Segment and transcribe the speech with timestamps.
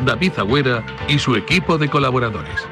[0.00, 2.68] David Agüera y su equipo de colaboradores.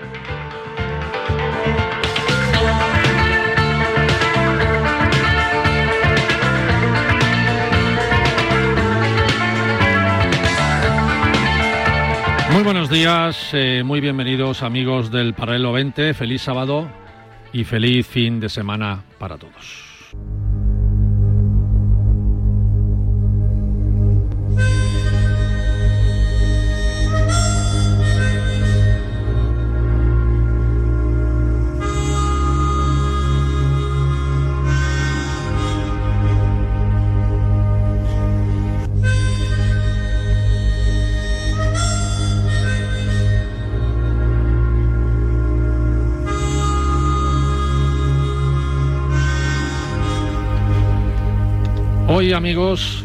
[12.52, 16.90] Muy buenos días, eh, muy bienvenidos amigos del Paralelo 20, feliz sábado
[17.52, 20.10] y feliz fin de semana para todos.
[52.12, 53.04] Hoy, amigos,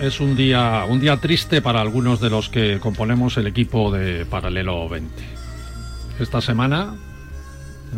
[0.00, 4.24] es un día, un día triste para algunos de los que componemos el equipo de
[4.24, 5.12] Paralelo 20.
[6.18, 6.94] Esta semana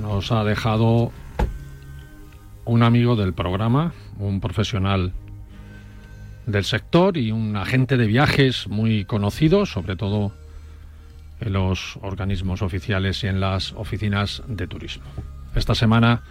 [0.02, 1.12] nos ha dejado
[2.64, 5.12] un amigo del programa, un profesional
[6.46, 10.32] del sector y un agente de viajes muy conocido, sobre todo
[11.38, 15.06] en los organismos oficiales y en las oficinas de turismo.
[15.54, 16.22] Esta semana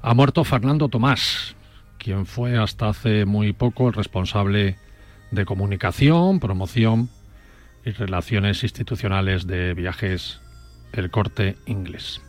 [0.00, 1.56] ha muerto Fernando Tomás,
[2.04, 4.76] quien fue hasta hace muy poco el responsable
[5.30, 7.08] de comunicación, promoción
[7.82, 10.38] y relaciones institucionales de viajes
[10.92, 12.20] El Corte Inglés.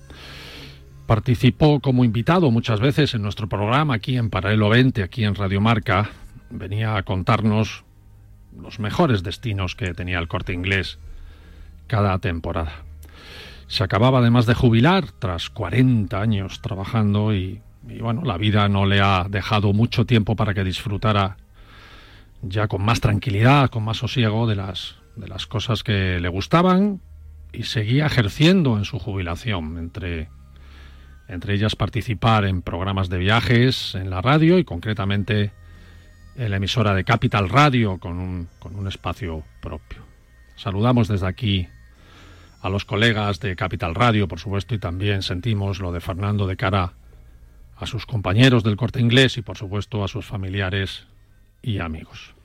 [1.08, 5.59] Participó como invitado muchas veces en nuestro programa aquí en Paralelo 20, aquí en Radio
[5.59, 6.09] Marca.
[6.50, 7.84] Venía a contarnos
[8.58, 11.00] los mejores destinos que tenía el Corte Inglés
[11.88, 12.72] cada temporada.
[13.68, 18.85] Se acababa además de jubilar tras 40 años trabajando y y bueno, la vida no
[18.85, 21.38] le ha dejado mucho tiempo para que disfrutara
[22.41, 27.01] ya con más tranquilidad, con más sosiego de las, de las cosas que le gustaban
[27.53, 30.29] y seguía ejerciendo en su jubilación, entre,
[31.28, 35.52] entre ellas participar en programas de viajes en la radio y concretamente
[36.35, 40.00] en la emisora de Capital Radio con un, con un espacio propio.
[40.56, 41.67] Saludamos desde aquí
[42.62, 46.57] a los colegas de Capital Radio, por supuesto, y también sentimos lo de Fernando de
[46.57, 46.94] cara
[47.75, 51.06] a sus compañeros del corte inglés y por supuesto a sus familiares
[51.62, 52.36] y amigos.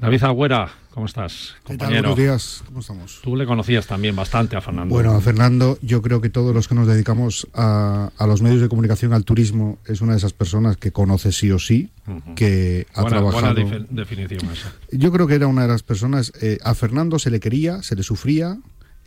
[0.00, 1.56] David Agüera, ¿cómo estás?
[1.62, 2.14] Compañero.
[2.14, 3.20] Buenos días, ¿cómo estamos?
[3.22, 4.94] Tú le conocías también bastante a Fernando.
[4.94, 8.70] Bueno, a Fernando, yo creo que todos los que nos dedicamos a, los medios de
[8.70, 11.90] comunicación, al turismo, es una de esas personas que conoce sí o sí,
[12.34, 13.52] que ha trabajado.
[13.62, 14.72] Buena definición esa.
[14.90, 16.32] Yo creo que era una de las personas.
[16.40, 18.56] Eh, a Fernando se le quería, se le sufría,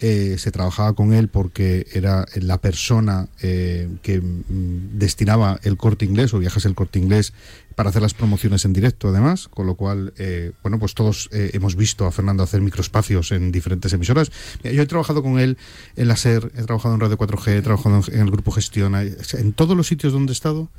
[0.06, 6.04] eh, se trabajaba con él porque era la persona eh, que mm, destinaba el corte
[6.04, 7.32] inglés o viajes el corte inglés
[7.76, 11.78] para hacer las promociones en directo además, con lo cual, eh, bueno, pues todos hemos
[11.78, 14.30] visto a Fernando hacer microespacios en diferentes emisoras.
[14.62, 15.58] Yo he trabajado con él
[15.96, 19.54] en la SER, he trabajado en Radio 4G, he trabajado en el Grupo Gestión, en
[19.54, 20.70] todos los sitios donde he estado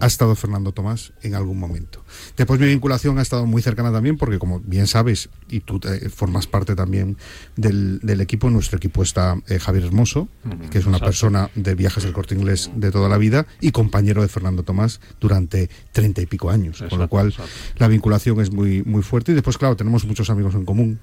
[0.00, 2.04] ha estado Fernando Tomás en algún momento.
[2.36, 5.80] Después mi vinculación ha estado muy cercana también porque como bien sabes y tú
[6.14, 7.16] formas parte también
[7.56, 10.28] del, equipo, nuestro equipo está eh, Javier Hermoso,
[10.70, 14.22] que es una persona de viajes del corte inglés de toda la vida y compañero
[14.22, 17.34] de Fernando Tomás durante treinta y pico años, con lo cual
[17.76, 20.98] la vinculación es muy, muy fuerte y después claro, tenemos muchos amigos en común.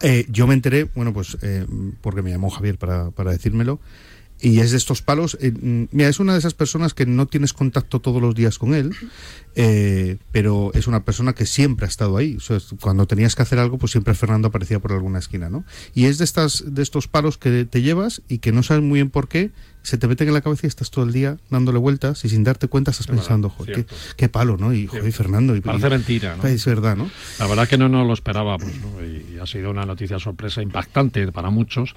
[0.00, 1.64] Eh, yo me enteré, bueno, pues eh,
[2.00, 3.80] porque me llamó Javier para, para decírmelo,
[4.40, 5.36] y es de estos palos.
[5.40, 8.58] Eh, mm, mira, es una de esas personas que no tienes contacto todos los días
[8.58, 8.94] con él,
[9.54, 12.38] eh, pero es una persona que siempre ha estado ahí.
[12.80, 15.64] cuando tenías que hacer algo, pues siempre Fernando aparecía por alguna esquina, ¿no?
[15.94, 18.98] Y es de estas de estos palos que te llevas y que no sabes muy
[18.98, 19.50] bien por qué
[19.82, 22.42] se te meten en la cabeza y estás todo el día dándole vueltas y sin
[22.42, 23.86] darte cuenta estás pensando, joder,
[24.16, 24.74] qué, palo, ¿no?
[24.74, 25.54] Y joder, Fernando.
[25.54, 26.44] Y, Parece mentira, ¿no?
[26.48, 27.08] Es verdad, ¿no?
[27.38, 29.04] La verdad que no nos lo esperábamos, ¿no?
[29.04, 31.94] Y ha sido una noticia sorpresa impactante para muchos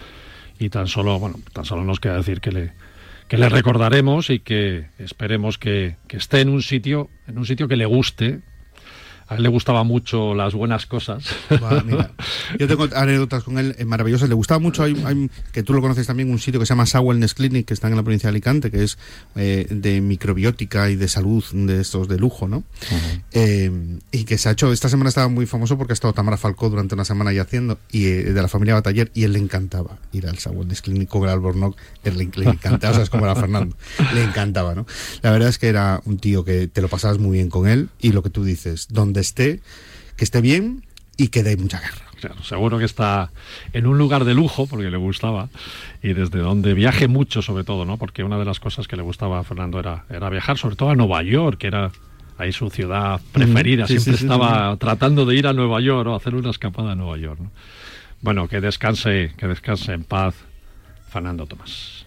[0.59, 2.71] y tan solo, bueno, tan solo nos queda decir que le,
[3.29, 7.77] que le recordaremos y que esperemos que, esté en un sitio, en un sitio que
[7.77, 8.41] le guste
[9.30, 11.24] A él le gustaban mucho las buenas cosas.
[12.60, 14.28] yo tengo anécdotas con él maravillosas.
[14.28, 17.00] Le gustaba mucho, hay, que tú lo conoces también, un sitio que se llama Sa
[17.00, 18.98] Wellness Clinic, que está en la provincia de Alicante, que es
[19.36, 22.64] eh, de microbiótica y de salud de estos de lujo, ¿no?
[23.31, 26.38] Eh, y que se ha hecho, esta semana estaba muy famoso porque ha estado Tamara
[26.38, 29.40] Falcó durante una semana ahí haciendo, y eh, de la familia Bataller, y él le
[29.40, 33.12] encantaba ir al Sa Wellness Clinic con el Albornoz, le, le encantaba, o sea, es
[33.12, 33.76] como era Fernando,
[34.16, 34.88] le encantaba, ¿no?
[35.22, 37.90] La verdad es que era un tío que te lo pasabas muy bien con él,
[38.00, 39.60] y lo que tú dices, donde esté,
[40.16, 40.83] que esté bien
[41.18, 42.06] y que dé mucha guerra.
[42.19, 43.31] Claro, seguro que está
[43.71, 45.48] en un lugar de lujo, porque le gustaba,
[46.04, 47.98] y desde donde viaje mucho sobre todo, ¿no?
[47.98, 50.89] Porque una de las cosas que le gustaba a Fernando era, era viajar, sobre todo
[50.89, 51.92] a Nueva York, que era
[52.38, 53.88] ahí su ciudad preferida.
[53.88, 57.39] Siempre estaba tratando de ir a Nueva York o hacer una escapada a Nueva York.
[58.21, 60.36] Bueno, que descanse, que descanse en paz
[61.10, 62.06] Fernando Tomás.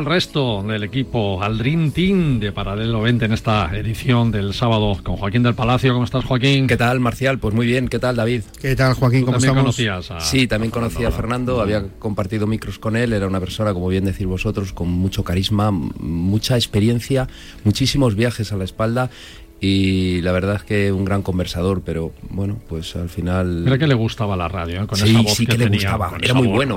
[0.00, 4.96] Al resto del equipo, al Dream Team de Paralelo 20 en esta edición del sábado
[5.02, 5.92] con Joaquín del Palacio.
[5.92, 6.66] ¿Cómo estás, Joaquín?
[6.66, 7.38] ¿Qué tal, Marcial?
[7.38, 7.86] Pues muy bien.
[7.86, 8.44] ¿Qué tal, David?
[8.62, 9.26] ¿Qué tal, Joaquín?
[9.26, 9.76] ¿Cómo también estamos?
[9.76, 13.74] conocías a, Sí, también conocía a Fernando, había compartido micros con él, era una persona,
[13.74, 17.28] como bien decir vosotros, con mucho carisma, mucha experiencia,
[17.64, 19.10] muchísimos viajes a la espalda
[19.60, 23.46] y la verdad es que un gran conversador, pero bueno, pues al final...
[23.64, 24.86] Mira que le gustaba la radio, ¿eh?
[24.86, 26.56] con sí, esa voz sí que, que, le tenía, gustaba, con era esa muy voz
[26.56, 26.76] bueno.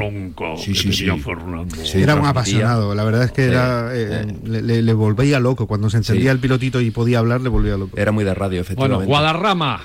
[0.58, 1.06] Sí, sí, sí.
[1.96, 5.66] Era un apasionado, la verdad es que Sí, era, eh, le, le- le volvía loco.
[5.68, 6.36] Cuando se encendía Sí.
[6.36, 7.98] el pilotito y podía hablar, le volvía loco.
[7.98, 9.06] Era muy de radio, efectivamente.
[9.06, 9.82] Bueno, Guadarrama.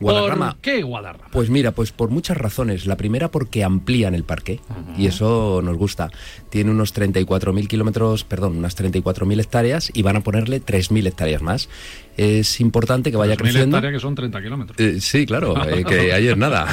[0.00, 0.52] Guadarrama.
[0.52, 1.30] ¿Por qué Guadarrama?
[1.32, 2.86] Pues mira, pues por muchas razones.
[2.86, 4.60] La primera porque amplían el parque
[4.96, 6.10] y eso nos gusta.
[6.50, 11.68] Tiene unos 34.000 kilómetros, perdón, unas 34.000 hectáreas y van a ponerle 3.000 hectáreas más.
[12.16, 13.76] Es importante que vaya 3.000 creciendo.
[13.76, 14.80] hectáreas que son 30 kilómetros.
[14.80, 16.66] Eh, sí, claro, eh, que ahí es nada.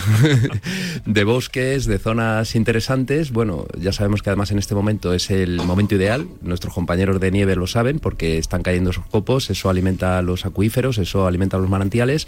[1.05, 3.31] de bosques, de zonas interesantes.
[3.31, 6.27] Bueno, ya sabemos que además en este momento es el momento ideal.
[6.41, 9.49] Nuestros compañeros de nieve lo saben porque están cayendo esos copos.
[9.49, 12.27] Eso alimenta los acuíferos, eso alimenta los manantiales.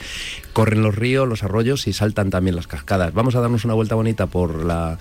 [0.54, 3.14] Corren los ríos, los arroyos y saltan también las cascadas.
[3.14, 4.98] Vamos a darnos una vuelta bonita por la,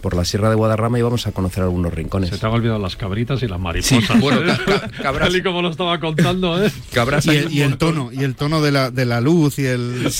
[0.00, 2.30] por la Sierra de Guadarrama y vamos a conocer algunos rincones.
[2.30, 4.20] Se te han olvidado las cabritas y las mariposas.
[4.20, 4.56] bueno, ¿eh?
[4.66, 6.70] ca- ca- cabras- Tal y como lo estaba contando, ¿eh?
[6.92, 9.66] Cabras Y el, y el tono, y el tono de la, de la luz y
[9.66, 10.10] el...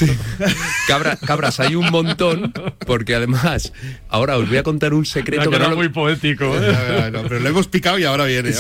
[0.87, 2.53] Cabra- cabras hay un montón
[2.87, 3.73] porque además
[4.09, 7.11] ahora os voy a contar un secreto que no era lo- muy poético, ¿eh?
[7.13, 8.53] No, pero lo hemos picado y ahora viene.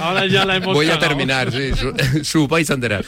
[0.00, 1.70] Ahora ya la hemos Voy a terminar, sí,
[2.24, 3.04] su, a enterar.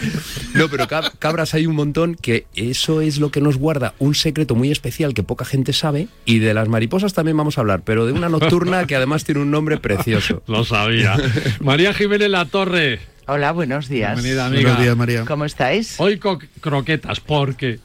[0.54, 4.16] No, pero cab- cabras hay un montón que eso es lo que nos guarda un
[4.16, 6.08] secreto muy especial que poca gente sabe.
[6.24, 9.42] Y de las mariposas también vamos a hablar, pero de una nocturna que además tiene
[9.42, 10.42] un nombre precioso.
[10.48, 11.16] Lo sabía.
[11.60, 12.98] María Jiménez La Torre.
[13.28, 14.12] Hola, buenos días.
[14.14, 14.62] Bienvenida, amiga.
[14.62, 15.24] Buenos días, María.
[15.24, 15.96] ¿Cómo estáis?
[15.98, 17.80] Hoy co- croquetas, porque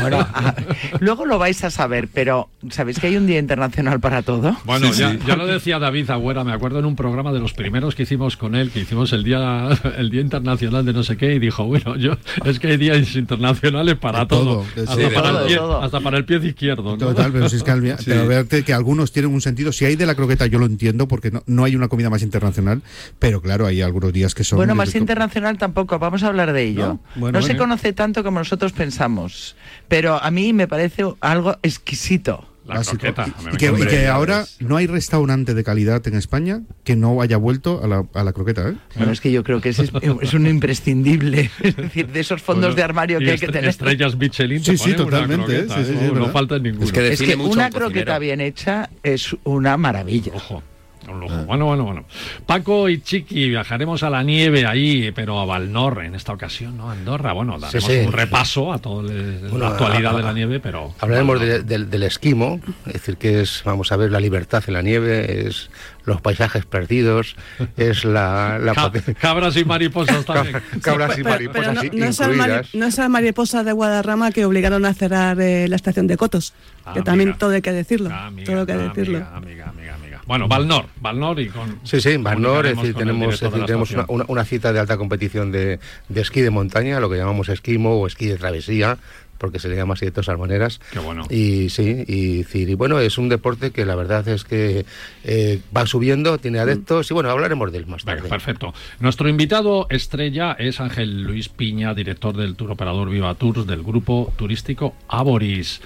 [0.00, 0.54] Bueno, ah,
[1.00, 4.56] luego lo vais a saber, pero ¿sabéis que hay un Día Internacional para todo?
[4.64, 5.18] Bueno, Sí, ya, sí.
[5.26, 8.36] ya lo decía David Agüera, me acuerdo en un programa de los primeros que hicimos
[8.36, 9.68] con él, que hicimos el día
[9.98, 12.12] el día internacional de no sé qué, y dijo, bueno, yo
[12.44, 15.12] es que hay días internacionales para De todo, todo, hasta, todo.
[15.12, 15.82] para Todo, el pie, todo.
[15.82, 16.84] hasta para el pie izquierdo.
[16.92, 16.98] ¿no?
[16.98, 19.72] Total, pero si es que, al- pero verte que algunos tienen un sentido.
[19.72, 22.22] Si hay de la croqueta, yo lo entiendo, porque no, no hay una comida más
[22.22, 22.80] internacional,
[23.18, 24.58] pero claro, hay algunos días que son.
[24.58, 26.86] Bueno, internacional tampoco, vamos a hablar de ello.
[26.86, 26.92] ¿No?
[27.14, 27.60] No, Bueno, se bueno.
[27.62, 29.56] conoce tanto como nosotros pensamos,
[29.88, 32.48] pero a mí me parece algo exquisito.
[32.66, 33.26] La croqueta.
[33.52, 37.84] Y que, y ahora no hay restaurante de calidad en España que no haya vuelto
[37.84, 38.74] a la, a la croqueta, ¿eh?
[38.96, 39.78] Bueno, es que yo creo que es,
[40.22, 43.68] es un imprescindible, es decir, de esos fondos Bueno, de armario que hay que tener.
[43.68, 44.62] Estrellas Michelin.
[44.62, 46.86] te Sí, sí, totalmente, croqueta, sí, sí, sí, es no, no falta ninguno.
[46.86, 50.32] Es que Es que una croqueta bien hecha es una maravilla.
[50.34, 50.62] Ojo.
[51.06, 52.04] Bueno, bueno, bueno.
[52.46, 56.90] Paco y Chiqui, viajaremos a la nieve ahí, pero a Valnor en esta ocasión, ¿no?
[56.90, 57.32] Andorra.
[57.32, 57.98] Bueno, daremos sí.
[58.06, 60.94] un repaso a toda la Bueno, actualidad a- de la nieve, pero.
[61.00, 64.74] Hablaremos de- del- del esquimo, es decir, que es, vamos a ver, la libertad en
[64.74, 65.70] la nieve, es
[66.04, 67.34] los paisajes perdidos,
[67.78, 70.60] es la, la Ca- cabras y mariposas también.
[70.82, 72.74] cabras y Pero- pero mariposas no, no es al mari- incluidas.
[72.74, 76.52] no es al mariposa de Guadarrama que obligaron a cerrar eh, la estación de Cotos.
[76.86, 77.38] Ah, que también amiga.
[77.38, 78.10] todo hay que decirlo.
[78.14, 79.18] Amiga, todo hay que amiga, decirlo.
[79.32, 80.03] Amiga, amiga, amiga.
[80.26, 81.80] Bueno, Valnor, Valnor y con.
[81.84, 84.96] Sí, sí, Valnor, es decir, tenemos, es decir, tenemos una, una- una cita de alta
[84.96, 85.78] competición de,
[86.08, 88.98] de esquí de montaña, lo que llamamos esquimo o esquí de travesía,
[89.36, 90.80] porque se le llama así de todas maneras.
[90.92, 91.24] Qué bueno.
[91.28, 94.86] Y sí, y, decir, y bueno, es un deporte que la verdad es que
[95.24, 98.22] eh, va subiendo, tiene adeptos, y bueno, hablaremos de él más tarde.
[98.22, 98.72] Venga, perfecto.
[99.00, 104.32] Nuestro invitado estrella es Ángel Luis Piña, director del tour operador Viva Tours del grupo
[104.36, 105.82] turístico Aboris.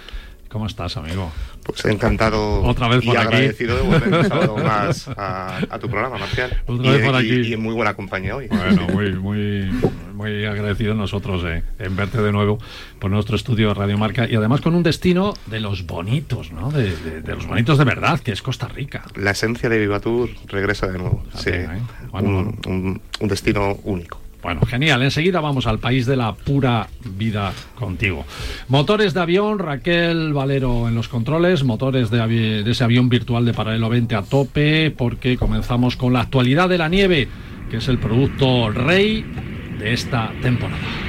[0.49, 1.31] ¿Cómo estás, amigo?
[1.69, 3.27] Pues encantado Otra vez por y aquí.
[3.27, 6.61] agradecido de volver un sábado más a, a tu programa, Marcial.
[6.67, 7.49] Otra y, vez por y- aquí.
[7.51, 8.49] y en muy buena compañía hoy.
[8.49, 9.71] Bueno, muy, muy,
[10.15, 12.59] muy agradecidos nosotros eh, en verte de nuevo
[12.99, 16.71] por nuestro estudio de Radio Marca y además con un destino de los bonitos, ¿no?
[16.71, 19.05] De, de- de los bonitos de verdad, que es Costa Rica.
[19.15, 21.23] La esencia de Vivatur regresa de nuevo.
[21.35, 21.69] Sí, ¿eh?
[22.11, 24.21] Bueno, un, un- un destino único.
[24.49, 25.03] Bueno, genial.
[25.03, 28.25] Enseguida vamos al país de la pura vida contigo.
[28.69, 33.53] Motores de avión, Raquel Valero en los controles, motores de, de ese avión virtual de
[33.53, 37.29] Paralelo 20 a tope, porque comenzamos con la actualidad de la nieve,
[37.71, 39.23] que es el producto rey
[39.79, 41.08] de esta temporada.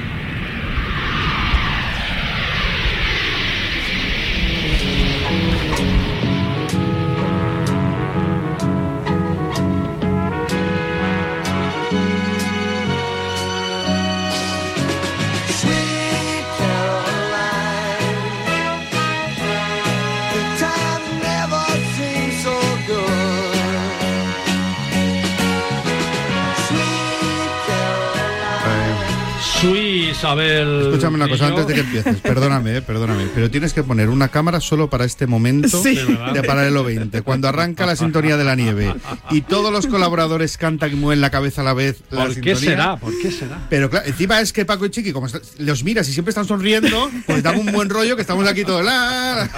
[30.20, 30.82] Isabel.
[30.88, 34.28] Escúchame una cosa antes de que empieces, perdóname, eh, perdóname, pero tienes que poner una
[34.28, 35.98] cámara solo para este momento Sí.
[36.34, 38.94] De Paralelo 20, cuando arranca la sintonía de la nieve
[39.32, 42.02] y todos los colaboradores cantan y mueven la cabeza a la vez.
[42.10, 42.60] La ¿Por qué sintonía.
[42.70, 42.98] será?
[42.98, 43.60] ¿Por qué será?
[43.70, 47.10] Pero claro, encima es que Paco y Chiqui, como los miras y siempre están sonriendo,
[47.26, 48.84] pues dan un buen rollo que estamos aquí todos.
[48.84, 49.50] la-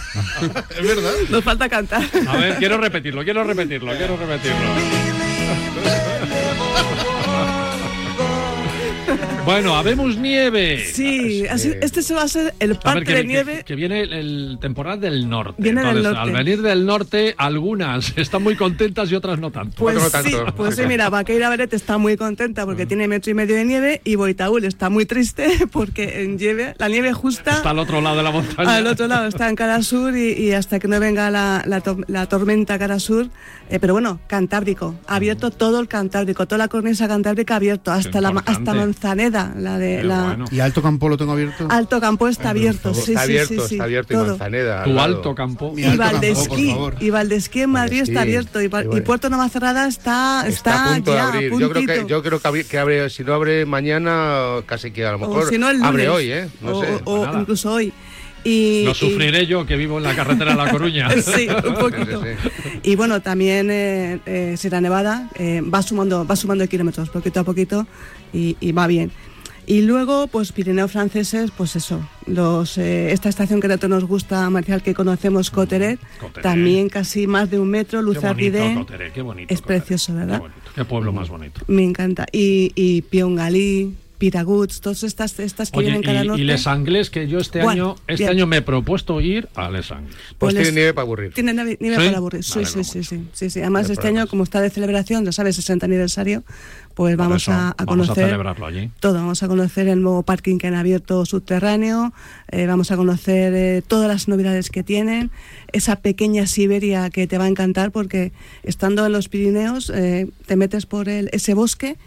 [0.78, 1.12] Es verdad.
[1.30, 2.04] Nos falta cantar.
[2.28, 4.58] A ver, quiero repetirlo, quiero repetirlo, quiero repetirlo.
[9.44, 10.86] Bueno, habemos nieve.
[10.86, 13.64] Sí, así- este se va a ser el ver, parque que, de nieve.
[13.66, 15.56] que viene el, el temporal del norte.
[15.62, 16.30] Viene del Entonces, norte.
[16.30, 19.76] Al venir del norte, algunas están muy contentas y otras no tanto.
[19.78, 20.54] Pues sí, tanto.
[20.56, 24.02] pues sí, mira, Vaqueira Beret está muy contenta porque tiene metro y medio de nieve
[24.04, 28.18] y Boitaúl está muy triste porque en nieve, la nieve justa Está al otro lado
[28.18, 28.76] de la montaña.
[28.76, 31.82] al otro lado, está en cara sur y, y hasta que no venga la, la
[31.82, 33.28] to- la tormenta cara sur,
[33.72, 38.32] eh, pero bueno, Cantábrico, abierto todo el Cantábrico, toda la cornisa Cantábrica abierto, hasta, la,
[38.32, 38.92] ma- hasta importante.
[39.32, 40.46] Manzaneda, la de la bueno.
[40.52, 41.68] ¿Y Alto Campo lo tengo abierto?
[41.70, 44.28] Alto Campo está abierto, sí, está sí, abierto, sí, sí, está abierto y todo.
[44.28, 44.84] Manzaneda.
[44.84, 45.74] al Tu alto campo.
[45.74, 46.96] Mi Y Alto Campo, Valdesquí, por favor.
[47.00, 49.02] y Valdesquí en Madrid Valdesquí, está abierto y, y y.
[49.02, 51.52] Puerto Navacerrada está, está, Está a punto ya, de abrir.
[51.60, 55.06] Yo creo que, yo creo que, abri- que abre, si no abre mañana, casi que
[55.06, 56.50] a lo mejor o si no el lunes, abre hoy, ¿eh?
[56.62, 56.88] No o, sé.
[57.06, 57.40] o- o Nada.
[57.42, 57.94] incluso hoy.
[58.44, 61.10] Y, Lo y- sufriré yo que vivo en la carretera de La Coruña.
[61.22, 62.24] Sí, un poquito.
[62.24, 62.30] Sí,
[62.84, 67.44] Y bueno, también eh, eh, Sierra Nevada eh, va sumando va sumando kilómetros poquito a
[67.44, 67.86] poquito
[68.34, 69.12] y, y va bien.
[69.68, 74.50] Y luego, pues Pirineos franceses, pues eso, los eh, esta estación que tanto nos gusta,
[74.50, 76.42] Marcial, que conocemos, Coteret, Coteret.
[76.42, 79.54] también casi más de un metro, Qué Luzardide, Coteré, qué bonito.
[79.54, 79.80] es Coteré.
[79.80, 80.40] precioso, Qué ¿verdad?
[80.40, 80.60] bonito.
[80.76, 81.62] Qué pueblo más bonito.
[81.68, 82.26] me encanta.
[82.32, 86.42] Y, y Piongalí, Piraguts, todas estas, estas que Oye, vienen cara y, norte.
[86.44, 88.30] y Les Anglés, que yo este Bueno, año este bien.
[88.38, 90.16] año me he propuesto ir a Les Anglés.
[90.38, 91.34] Pues Pues tiene nieve para aburrir.
[91.34, 92.06] Tiene nieve, ¿Sí?
[92.06, 92.44] para aburrir.
[92.44, 93.60] Sí, sí, sí, sí, sí, sí.
[93.62, 96.44] Además, este año, como está de celebración, ya sabes, 60 aniversario,
[96.94, 98.92] pues vamos eso, a, a vamos a conocer celebrarlo allí.
[99.00, 99.16] todo.
[99.16, 102.14] Vamos a conocer el nuevo parking que han abierto subterráneo,
[102.52, 105.32] eh, vamos a conocer eh, todas las novedades que tienen,
[105.74, 110.56] esa pequeña Siberia que te va a encantar porque estando en los Pirineos eh, te
[110.58, 111.98] metes por el, ese bosque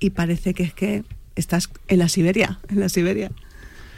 [0.00, 1.04] y parece que es que
[1.36, 3.30] estás en la Siberia, en la Siberia.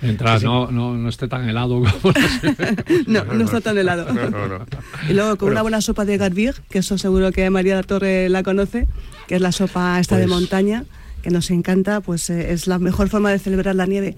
[0.02, 2.74] Mientras no, no, no esté tan helado como la-
[3.06, 4.12] No, no está tan helado.
[4.12, 4.66] No, no, no.
[5.08, 8.28] Y luego con una buena sopa de Garbig, que eso seguro que María la Torre
[8.28, 8.86] la conoce,
[9.28, 10.84] que es la sopa esta de Pues- montaña,
[11.22, 14.16] que nos encanta, pues eh, es la mejor forma de celebrar la nieve.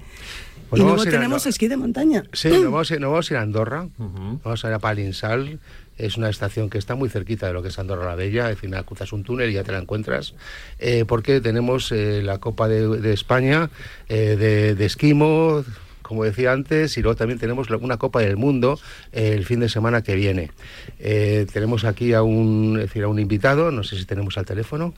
[0.71, 2.25] Pues y luego ir a- tenemos esquí de montaña.
[2.33, 4.41] Sí, nos vamos, a, ir- nos vamos a ir a Andorra, Ujú.
[4.43, 5.61] vamos a ir a Palinsal,
[5.99, 8.63] es una estación que está muy cerquita de lo que es Andorra la Bella, es
[8.65, 10.35] nada, cruzas un túnel y ya te la encuentras,
[10.79, 13.71] eh, porque tenemos eh, la Copa de, España
[14.09, 15.65] eh, de, esquimo,
[16.03, 18.79] como decía antes, y luego también tenemos una Copa del Mundo
[19.13, 20.51] el fin de semana que viene.
[20.99, 24.95] Tenemos aquí a un, decir, a un invitado, no sé si tenemos al teléfono,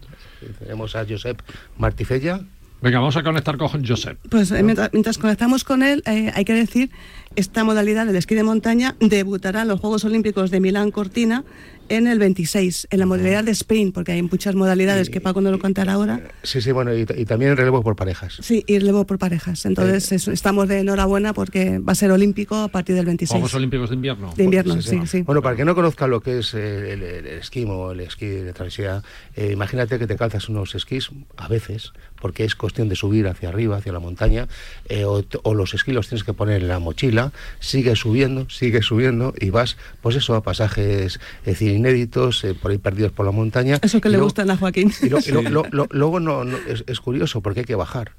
[0.59, 1.41] tenemos a Josep
[1.79, 2.41] Martifella.
[2.81, 4.19] Venga, vamos a conectar con Josep.
[4.31, 6.91] Pues eh, mientras, mientras conectamos con él, eh, hay que decir,
[7.35, 11.45] esta modalidad del esquí de montaña debutará en los Juegos Olímpicos de Milán Cortina
[11.91, 15.51] en el 26, en la modalidad de sprint, porque hay muchas modalidades que Paco no
[15.51, 16.21] lo contará ahora.
[16.43, 18.37] Sí, sí, bueno, y, y también relevo por parejas.
[18.43, 19.65] Sí, y relevo por parejas.
[19.65, 23.55] Entonces eso, estamos de enhorabuena porque va a ser olímpico a partir del 26 Juegos
[23.55, 24.35] Olímpicos de Invierno.
[24.37, 24.83] de invierno.
[24.83, 25.23] Sí, sí.
[25.23, 28.01] Bueno, para el que no conozca lo que es eh, el, el- el esquimo, el
[28.01, 29.03] esquí de travesía,
[29.35, 31.09] eh, imagínate que te calzas unos esquís,
[31.39, 34.49] a veces, porque es cuestión de subir hacia arriba, hacia la montaña,
[34.89, 39.35] eh, o, los esquí los tienes que poner en la mochila, sigues subiendo, sigues subiendo
[39.41, 43.33] y vas, pues eso, a pasajes, es decir, inéditos, eh, por ahí perdidos por la
[43.33, 43.79] montaña.
[43.83, 44.93] Eso que Y le luego- gustan a Joaquín.
[45.03, 47.75] y lo- y lo- lo- lo- luego no, no- es, es curioso porque hay que
[47.75, 48.13] bajar.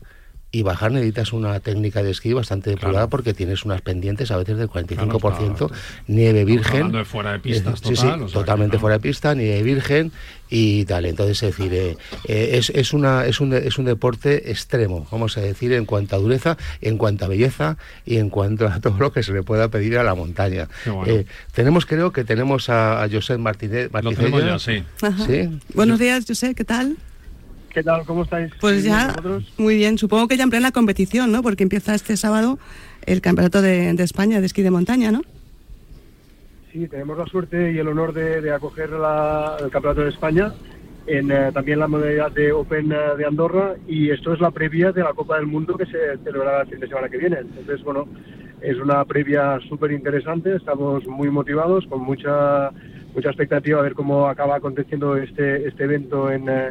[0.52, 4.58] Y bajar necesitas una técnica de esquí bastante depurada porque tienes unas pendientes a veces
[4.58, 5.72] del 45%, Claro,
[6.08, 6.76] nieve Estamos virgen.
[6.78, 8.82] hablando de fuera de pistas sí, sí, total, o sea que totalmente no.
[8.82, 10.12] fuera de pista, nieve virgen
[10.50, 11.06] y tal.
[11.06, 15.06] Entonces, es decir, eh, eh, es, es, una, es, un, de- es un deporte extremo,
[15.12, 18.80] vamos a decir, en cuanto a dureza, en cuanto a belleza y en cuanto a
[18.82, 20.68] todo lo que se le pueda pedir a la montaña.
[20.88, 21.04] Bueno.
[21.06, 23.92] Eh, tenemos, creo que tenemos a, a Josep Martínez.
[24.02, 24.58] Lo tenemos ya.
[24.58, 24.84] Sí.
[25.76, 26.98] Buenos días, José, ¿qué tal?
[27.74, 28.06] ¿Qué tal?
[28.06, 28.52] ¿Cómo estáis?
[28.60, 29.54] Pues ya, ¿vosotros?
[29.58, 29.98] muy bien.
[29.98, 31.42] Supongo que ya en plena competición, ¿no?
[31.44, 32.58] Porque empieza este sábado
[33.06, 35.22] el Campeonato de, de España de esquí de montaña, ¿no?
[36.72, 40.54] Sí, tenemos la suerte y el honor de, de acoger la- el Campeonato de España
[41.08, 44.92] en eh, también la modalidad de Open eh, de Andorra y esto es la previa
[44.92, 47.38] de la Copa del Mundo que se celebrará el fin de semana que viene.
[47.40, 48.08] Entonces, bueno,
[48.62, 52.72] es una previa súper interesante, estamos muy motivados, con mucha
[53.16, 56.70] mucha expectativa a ver cómo acaba aconteciendo este, este evento en, eh,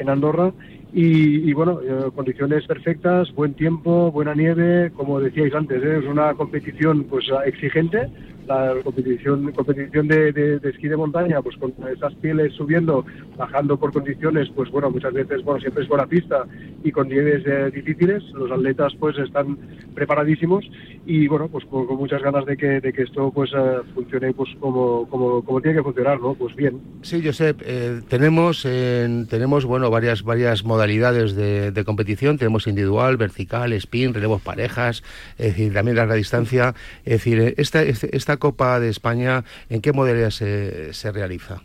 [0.00, 0.52] en Andorra.
[0.92, 5.98] Y, y, bueno, eh, condiciones perfectas, buen tiempo, buena nieve, como decíais antes, ¿eh?
[5.98, 8.08] es una competición pues exigente,
[8.50, 13.04] la competición competición de, de- de esquí de montaña, pues con esas pieles subiendo,
[13.36, 16.44] bajando por condiciones, pues bueno, muchas veces, bueno, siempre es buena pista
[16.82, 19.56] y con nieves eh, difíciles, los atletas pues están
[19.94, 20.64] preparadísimos
[21.06, 24.32] y bueno, pues con, con muchas ganas de que, de que esto pues eh, funcione
[24.34, 26.34] pues como, como, como tiene que funcionar, ¿no?
[26.34, 26.80] Pues bien.
[27.02, 32.38] Sí, Josep, eh, tenemos, en- tenemos bueno, varias, varias modalidades de, de competición.
[32.38, 35.02] Tenemos individual, vertical, spin, relevos parejas,
[35.38, 36.74] es decir, también larga distancia.
[37.04, 41.62] Es decir, eh, esta, este- esta Copa de España, ¿en qué modalidad se, se realiza?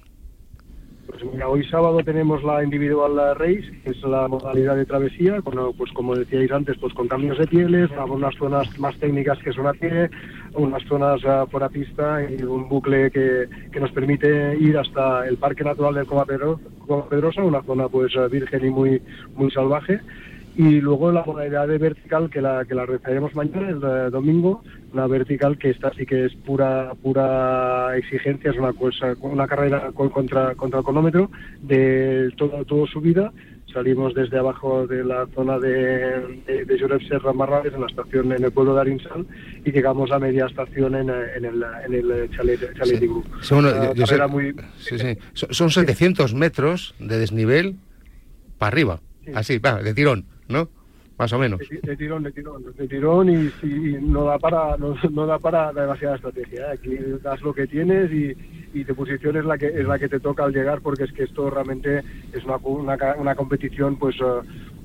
[1.07, 5.91] Pues mira, hoy sábado tenemos la individual race, que es la modalidad de travesía, pues
[5.93, 9.73] como decíais antes, pues con cambios de pieles, unas zonas más técnicas que son a
[9.73, 10.09] pie,
[10.55, 15.37] unas zonas ah, fuera pista y un bucle que, que nos permite ir hasta el
[15.37, 19.01] Parque Natural del Coma Pedrosa, una zona pues ah, virgen y muy
[19.35, 20.01] muy salvaje.
[20.57, 24.63] Y luego la modalidad de vertical que la que la realizaremos mañana, el eh, domingo,
[24.93, 29.91] una vertical que esta sí que es pura pura exigencia, es una cosa, una carrera
[29.93, 31.29] con- contra contra el cronómetro
[31.61, 33.31] de todo todo subida.
[33.73, 38.31] Salimos desde abajo de la zona de, de, de Lloret Serra Marrales, en la estación
[38.31, 39.25] en el pueblo de Arinsal,
[39.65, 42.99] y llegamos a media estación en, en el, en el chalet, chalet
[43.41, 43.53] Sí.
[43.53, 45.17] Una Josep, carrera muy, sí, sí.
[45.33, 47.75] Son, son 700 metros de desnivel
[48.57, 49.01] para arriba.
[49.33, 50.69] Así, va, de tirón, ¿no?
[51.17, 51.59] Más o menos.
[51.59, 56.17] De, tirón, de tirón, de tirón y, sí, no da para no, da para demasiada
[56.17, 56.71] estrategia.
[56.71, 58.35] Aquí das lo que tienes y,
[58.73, 61.13] y tu posición es la que es la que te toca al llegar porque es
[61.13, 62.03] que esto realmente
[62.33, 64.41] es una, una, una competición pues eh,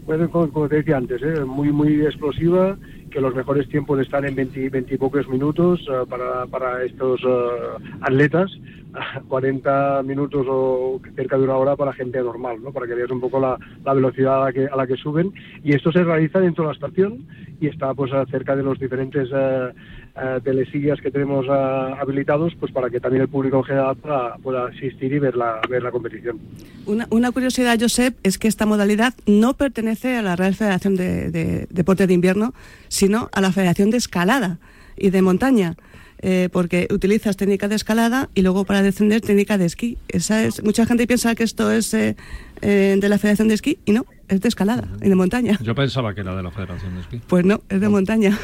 [0.06, 1.44] bueno, como, como te decía antes, ¿eh?
[1.44, 2.78] muy muy explosiva
[3.10, 7.20] que los mejores tiempos están en 20, 20 y pocos minutos eh, para, para estos
[7.24, 8.50] eh, atletas
[9.28, 12.72] 40 minutos o cerca de una hora para gente normal, ¿no?
[12.72, 15.32] Para que veas un poco la, la velocidad a la, que, a la que suben.
[15.62, 17.26] Y esto se realiza dentro de la estación
[17.60, 19.72] y está pues cerca de los diferentes eh,
[20.16, 24.36] eh, telesillas que tenemos eh, habilitados pues para que también el público en general pueda,
[24.36, 26.38] pueda asistir y ver la, ver la competición.
[26.86, 31.30] Una, una curiosidad, Josep, es que esta modalidad no pertenece a la Real Federación de,
[31.30, 32.54] de Deporte de Invierno,
[32.88, 34.58] sino a la Federación de Escalada
[34.96, 35.76] y de Montaña.
[36.22, 39.98] eh, porque utilizas técnica de escalada y luego para descender técnica de esquí.
[40.08, 42.16] Esa es, mucha gente piensa que esto es eh,
[42.60, 45.58] eh, de la Federación de Esquí y no, es de escalada y de montaña.
[45.62, 47.20] Yo pensaba que era de la Federación de Esquí.
[47.26, 48.38] Pues no, es de montaña.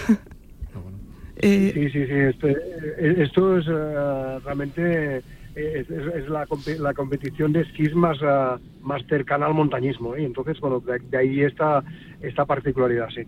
[1.37, 2.12] Eh, Sí, sí, sí.
[2.12, 5.22] Este, eh, esto es eh, realmente eh,
[5.55, 6.46] es, es- es la,
[6.79, 10.14] la competición de esquís más, ah, más cercana al montañismo.
[10.16, 10.25] ¿eh?
[10.25, 11.83] Entonces, bueno, de, de ahí esta,
[12.20, 13.22] esta particularidad, sí.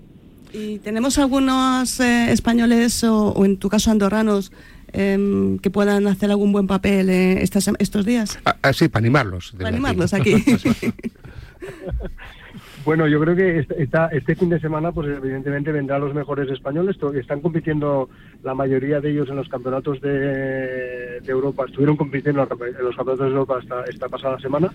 [0.53, 4.51] ¿Y tenemos algunos eh, españoles o, o en tu caso andorranos
[4.95, 8.39] em, que puedan hacer algún buen papel eh, estas, estos días?
[8.63, 9.53] Así, para animarlos.
[9.59, 10.33] Para animarlos aquí.
[12.85, 16.97] Bueno, yo creo que este, fin de semana, pues evidentemente vendrán los mejores españoles.
[17.15, 18.09] Están compitiendo
[18.43, 21.65] la mayoría de ellos en los campeonatos de, de Europa.
[21.67, 24.71] Estuvieron compitiendo en los campeonatos de Europa esta, esta pasada semana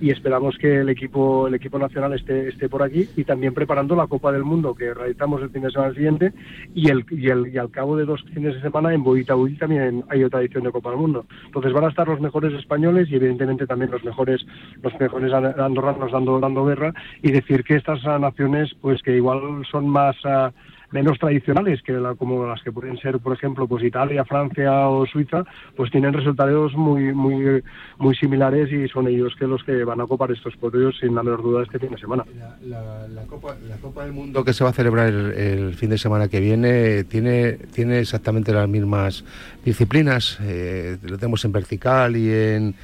[0.00, 3.96] y esperamos que el equipo el equipo nacional esté, esté por aquí y también preparando
[3.96, 6.32] la Copa del Mundo que realizamos el fin de semana siguiente
[6.74, 10.04] y, el, y, el, y al cabo de dos fines de semana en Boitaúl también
[10.08, 11.26] hay otra edición de Copa del Mundo.
[11.46, 14.46] Entonces van a estar los mejores españoles y evidentemente también los mejores
[14.82, 19.88] los mejores andorranos dando dando guerra y decir que estas naciones pues que igual son
[19.88, 20.52] más ah,
[20.90, 25.06] menos tradicionales que la- como las que pueden ser, por ejemplo, pues Italia, Francia o
[25.06, 25.44] Suiza,
[25.76, 27.62] pues tienen resultados muy muy
[27.98, 31.22] muy similares y son ellos que los que van a copar estos podios sin la
[31.22, 32.24] menor duda este fin de semana.
[32.62, 35.98] La, la Copa, la Copa del Mundo que se va a celebrar el, fin de
[35.98, 39.24] semana que viene tiene, tiene exactamente las mismas
[39.64, 40.38] disciplinas.
[40.42, 42.74] Eh, lo tenemos en vertical y en.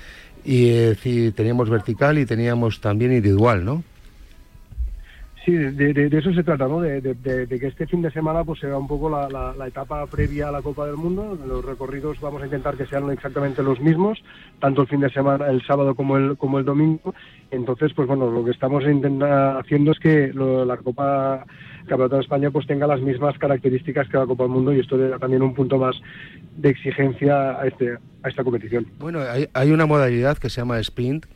[0.47, 3.83] Y decir, teníamos vertical y teníamos también individual, ¿no?
[5.45, 6.81] Sí, de, de- eso se trata, ¿no?
[6.81, 10.63] De, que este fin de semana pues sea un poco la, etapa previa a la
[10.63, 11.39] Copa del Mundo.
[11.47, 14.19] Los recorridos vamos a intentar que sean exactamente los mismos,
[14.59, 17.15] tanto el fin de semana, el sábado como el como el domingo.
[17.51, 21.45] Entonces, pues bueno, lo que estamos haciendo es que lo- la Copa
[21.87, 24.97] Campeonato de España pues tenga las mismas características que la Copa del Mundo y esto
[24.97, 25.95] le da también un punto más
[26.57, 28.87] de exigencia a este a esta competición.
[28.99, 31.27] Bueno, hay, hay una modalidad que se llama sprint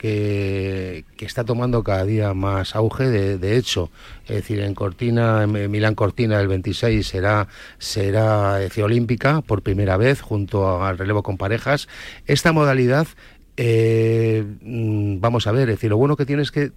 [0.00, 3.08] que, está tomando cada día más auge.
[3.08, 3.90] De, hecho,
[4.24, 9.98] es decir, en Cortina, en Milán Cortina, el 26 será será decir, olímpica por primera
[9.98, 11.86] vez junto al relevo con parejas.
[12.26, 13.08] Esta modalidad,
[13.58, 16.72] eh, mm, vamos a ver, es decir, lo bueno que tiene es que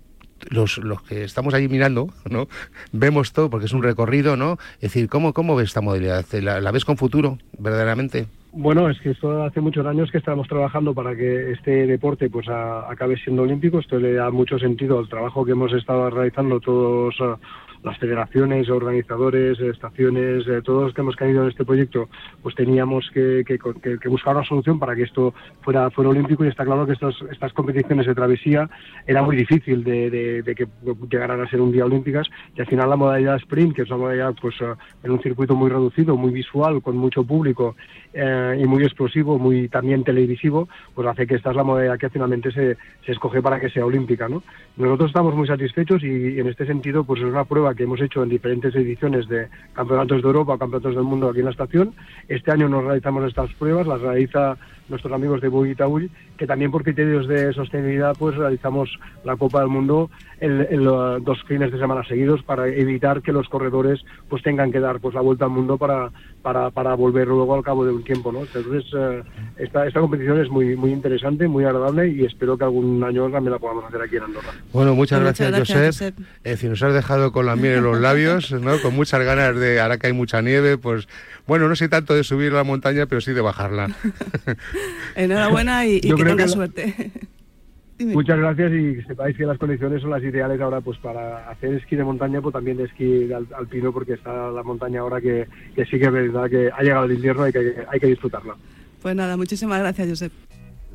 [0.49, 2.49] los, los que estamos allí mirando, ¿no?
[2.91, 4.57] Vemos todo porque es un recorrido, ¿no?
[4.75, 6.25] Es decir, ¿cómo, cómo ves esta modalidad?
[6.33, 8.27] ¿La, la ves con futuro, verdaderamente?
[8.55, 12.47] Bueno, es que esto hace muchos años que estamos trabajando para que este deporte pues
[12.49, 13.79] acabe siendo olímpico.
[13.79, 17.39] Esto le da mucho sentido al trabajo que hemos estado realizando todos ah,
[17.81, 22.07] las federaciones, organizadores, estaciones, eh, todos los que hemos caído en este proyecto,
[22.43, 26.45] pues teníamos que, que- que- que buscar una solución para que esto fuera, fuera olímpico
[26.45, 28.69] y está claro que estos, estas competiciones de travesía
[29.07, 30.67] era muy difícil de, de- de que
[31.11, 33.97] llegaran a ser un día olímpicas y al final la modalidad sprint, que es una
[33.97, 37.75] modalidad pues ah, en un circuito muy reducido, muy visual, con mucho público
[38.13, 42.09] eh, y muy explosivo, muy también televisivo, pues hace que esta es la modalidad que
[42.09, 44.43] finalmente se, se escoge para que sea olímpica, ¿no?
[44.77, 48.01] Nosotros estamos muy satisfechos y, y en este sentido pues es una prueba que hemos
[48.01, 51.93] hecho en diferentes ediciones de campeonatos de Europa, campeonatos del mundo aquí en la estación.
[52.27, 54.57] Este año nos realizamos estas pruebas, las realiza
[54.89, 58.89] nuestros amigos de Bugitaúl, que también por criterios de sostenibilidad pues realizamos
[59.23, 60.09] la Copa del Mundo
[60.41, 64.71] en, en los dos fines de semana seguidos para evitar que los corredores pues tengan
[64.71, 67.93] que dar pues la vuelta al mundo para, para, para volver luego al cabo de
[67.93, 68.41] un tiempo, ¿no?
[68.41, 69.23] Entonces eh,
[69.57, 73.53] esta, esta competición es muy muy interesante, muy agradable y espero que algún año también
[73.53, 74.49] la podamos hacer aquí en Andorra.
[74.73, 76.15] Bueno, muchas Muchas gracias, gracias, Josep.
[76.15, 76.27] Josep.
[76.43, 78.79] Es decir, nos has dejado con la miel en los labios, ¿no?
[78.81, 81.07] Con muchas ganas de, ahora que hay mucha nieve, pues,
[81.45, 83.89] bueno, no sé tanto de subir la montaña, pero sí de bajarla.
[85.15, 86.93] Enhorabuena y, y que tengas suerte.
[87.97, 88.13] Dime.
[88.13, 91.75] Muchas gracias y que sepáis que las condiciones son las ideales ahora pues para hacer
[91.75, 95.47] esquí de montaña, pues también de esquí al- alpino porque está la montaña ahora que,
[95.75, 98.07] que sí que es verdad que ha llegado el invierno y que hay, hay que
[98.07, 98.55] disfrutarla.
[99.01, 100.31] Pues nada, muchísimas gracias, Josep.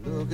[0.05, 0.29] Look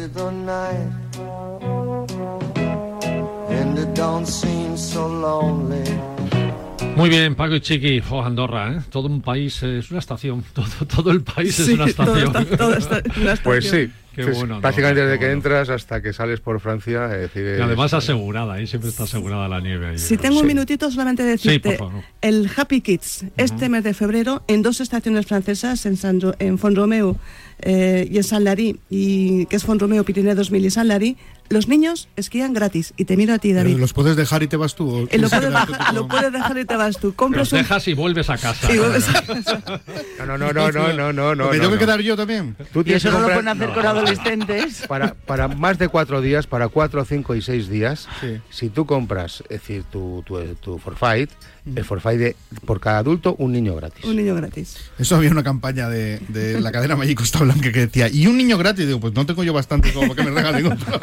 [6.96, 8.80] Muy bien, Paco y Chiqui, oh, Andorra, ¿eh?
[8.88, 12.36] todo un país eh, es una estación, todo, todo el país es una todo estación.
[12.44, 13.86] está- todo está una Pues estación.
[13.88, 15.38] sí, Qué pues, bueno, prácticamente desde que bueno.
[15.38, 19.48] entras hasta que sales por Francia, es decir, Y además asegurada, ahí siempre está asegurada
[19.48, 19.88] la nieve.
[19.88, 19.98] ahí.
[19.98, 22.04] Si tengo un minutito, solamente decirte, Sí, por favor.
[22.20, 27.16] el Happy Kids, este mes de febrero, en dos estaciones francesas, en, San, en Font-Romeu
[27.60, 31.16] eh, y en San Lary, y, que es Font-Romeu, Pirineo 2000 y San Lary,
[31.50, 32.94] los niños esquían gratis.
[32.96, 33.76] Y te miro a ti, David.
[33.78, 34.88] ¿Los puedes dejar y te vas tú?
[34.90, 37.14] o Eh, lo, puedes dejar, lo puedes y te vas tú.
[37.14, 37.58] Compras Los un...
[37.58, 38.72] dejas y vuelves a casa.
[38.72, 39.62] y vuelves a casa.
[40.26, 41.50] No, no, no, no, no, no, no.
[41.50, 41.78] ¿Me no, tengo que no.
[41.80, 42.56] quedar yo también?
[42.72, 43.74] Tú Y tienes eso que no lo comprar- pueden hacer no.
[43.74, 44.86] con adolescentes.
[44.88, 48.40] Para, para más de cuatro días, para cuatro, cinco y seis días, Sí.
[48.50, 51.30] si tú compras, es decir, tu, tu, tu forfait,
[51.74, 54.04] el forfait de por cada adulto, un niño gratis.
[54.04, 54.76] Un niño gratis.
[54.98, 58.36] Eso había una campaña de, de la cadena Magic Costa Blanca que decía, ¿y un
[58.36, 58.86] niño gratis?
[58.86, 61.00] Digo, pues no tengo yo bastante como que me regalen otro.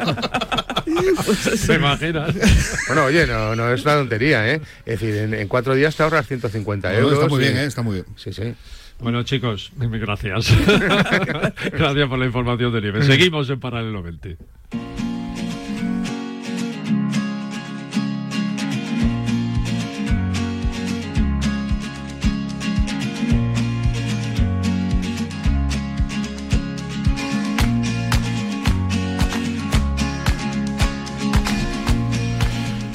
[1.66, 2.34] ¿Te imaginas?
[2.86, 4.60] Bueno, oye, no, no es una tontería, ¿eh?
[4.86, 7.12] Es decir, en, en cuatro días te ahorras 150 No, euros.
[7.14, 7.64] está muy y- bien, ¿eh?
[7.64, 8.06] está muy bien.
[8.16, 8.54] Sí, sí.
[9.00, 10.46] Bueno, chicos, gracias.
[11.72, 13.02] gracias por la información de nieve.
[13.04, 14.36] Seguimos en Paralelo 20.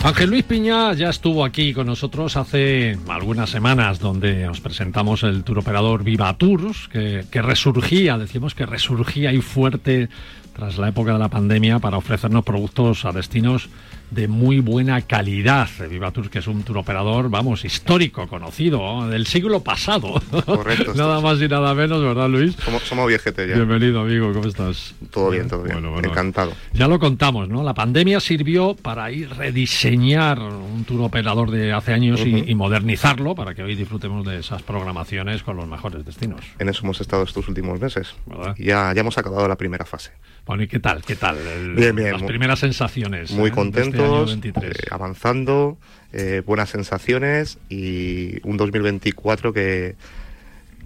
[0.08, 5.44] Ángel Luis Piña ya estuvo aquí con nosotros hace algunas semanas donde os presentamos el
[5.44, 10.08] tour operador Viva Tours, que, que resurgía, decimos que resurgía ahí fuerte
[10.56, 13.68] tras la época de la pandemia para ofrecernos productos a destinos
[14.12, 15.68] de muy buena calidad.
[15.90, 20.22] Viva Tours, que es un tour operador, vamos, histórico, conocido, del siglo pasado.
[20.46, 22.56] Correcto, nada más y nada menos, ¿verdad, Luis?
[22.56, 23.56] Somos, somos viejete ya.
[23.56, 24.96] Bienvenido, amigo, ¿cómo estás?
[25.12, 25.76] Todo bien, todo bien.
[25.76, 26.10] Bueno, bueno.
[26.10, 26.54] Encantado.
[26.74, 27.64] Ya lo contamos, ¿no?
[27.64, 33.54] La pandemia sirvió para ir rediseñar un tour operador de hace años y, modernizarlo para
[33.54, 36.42] que hoy disfrutemos de esas programaciones con los mejores destinos.
[36.58, 38.16] En eso hemos estado estos últimos meses.
[38.26, 38.56] ¿Verdad?
[38.58, 40.12] Ya, ya hemos acabado la primera fase.
[40.48, 41.04] Bueno, ¿y qué tal?
[41.04, 41.38] ¿Qué tal?
[41.38, 43.32] El- Bien, bien, Las muy- primeras sensaciones.
[43.32, 43.44] Muy ¿eh?
[43.48, 44.72] este contentos, 23.
[44.76, 45.78] eh, avanzando,
[46.14, 49.96] eh, buenas sensaciones y un 2024 que,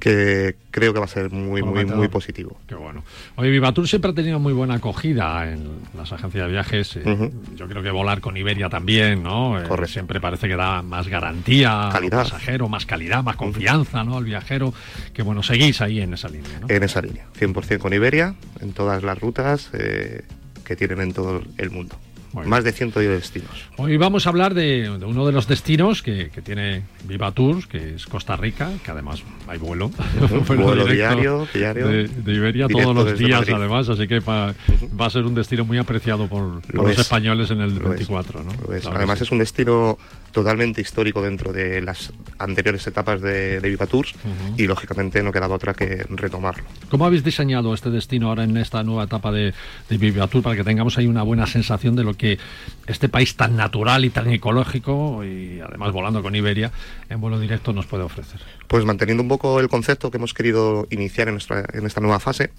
[0.01, 2.57] que creo que va a ser muy, muy, muy positivo.
[2.67, 3.03] Qué bueno.
[3.35, 6.95] Oye, Vivatur siempre ha tenido muy buena acogida en las agencias de viajes.
[6.97, 7.31] eh.
[7.55, 9.61] Yo creo que volar con Iberia también, ¿no?
[9.61, 9.93] Eh, Correcto.
[9.93, 12.19] siempre parece que da más garantía Calidad.
[12.21, 14.17] al pasajero, más calidad, más confianza, ¿no?
[14.17, 14.73] Al viajero.
[15.13, 16.65] Que bueno, seguís ahí en esa línea, ¿no?
[16.67, 20.23] En esa línea, 100% con Iberia, en todas las rutas eh,
[20.65, 21.95] que tienen en todo el mundo.
[22.33, 23.49] Más de 110 destinos.
[23.77, 27.67] Hoy vamos a hablar de, de uno de los destinos que, que tiene Viva Tours,
[27.67, 29.91] que es Costa Rica, que además hay vuelo.
[30.47, 31.87] Vuelo diario, diario.
[31.87, 33.53] De, de Iberia todos los días, Madrid.
[33.53, 34.53] además, así que va,
[34.99, 36.99] va a ser un destino muy apreciado por, por Lo los es.
[36.99, 37.99] españoles en el Lo es.
[38.07, 38.51] 24, ¿no?
[38.67, 38.85] Lo es.
[38.85, 39.25] Además sí.
[39.25, 39.97] es un destino
[40.31, 44.55] totalmente histórico dentro de las anteriores etapas de, de Viva Tours Ujú.
[44.57, 46.63] y lógicamente no quedaba otra que retomarlo.
[46.89, 49.53] ¿Cómo habéis diseñado este destino ahora en esta nueva etapa de,
[49.89, 52.39] de Viva Tour para que tengamos ahí una buena sensación de lo que
[52.87, 56.71] este país tan natural y tan ecológico y además volando con Iberia
[57.09, 58.39] en vuelo directo nos puede ofrecer?
[58.67, 62.19] Pues manteniendo un poco el concepto que hemos querido iniciar en, nuestra, en esta nueva
[62.19, 62.51] fase,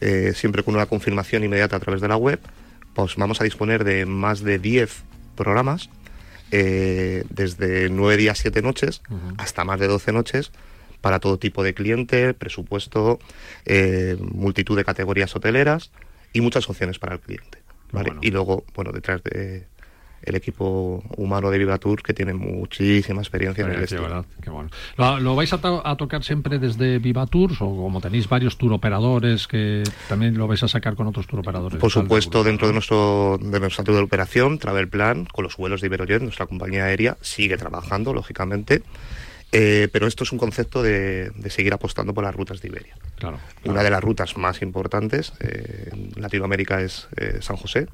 [0.00, 2.40] eh, siempre con una confirmación inmediata a través de la web,
[2.94, 5.04] pues vamos a disponer de más de 10
[5.36, 5.88] programas,
[6.50, 9.02] eh, desde 9 días, 7 noches,
[9.36, 10.52] hasta más de 12 noches,
[11.00, 13.18] para todo tipo de cliente, presupuesto,
[13.64, 15.90] eh, multitud de categorías hoteleras
[16.32, 17.58] y muchas opciones para el cliente.
[17.92, 18.10] ¿vale?
[18.10, 18.20] bueno.
[18.22, 19.66] Y luego, bueno, detrás de
[20.22, 24.02] el equipo humano de Vivatur que tiene muchísima experiencia en el destino.
[24.02, 24.24] ¿verdad?
[24.42, 24.68] Qué bueno.
[24.96, 28.58] ¿Lo, lo vais a, to- a tocar siempre desde Viva Tours o como tenéis varios
[28.58, 31.78] tour operadores que también lo vais a sacar con otros tour operadores?
[31.78, 35.86] Por seguro, dentro de nuestro de nuestra de operación, Travel Plan, con los vuelos de
[35.86, 38.82] Iberojet, nuestra compañía aérea, sigue trabajando, lógicamente.
[39.50, 42.94] Eh, pero esto es un concepto de, de seguir apostando por las rutas de Iberia.
[43.16, 43.38] Claro.
[43.64, 47.88] Una de las rutas más importantes eh, en Latinoamérica es eh, San José,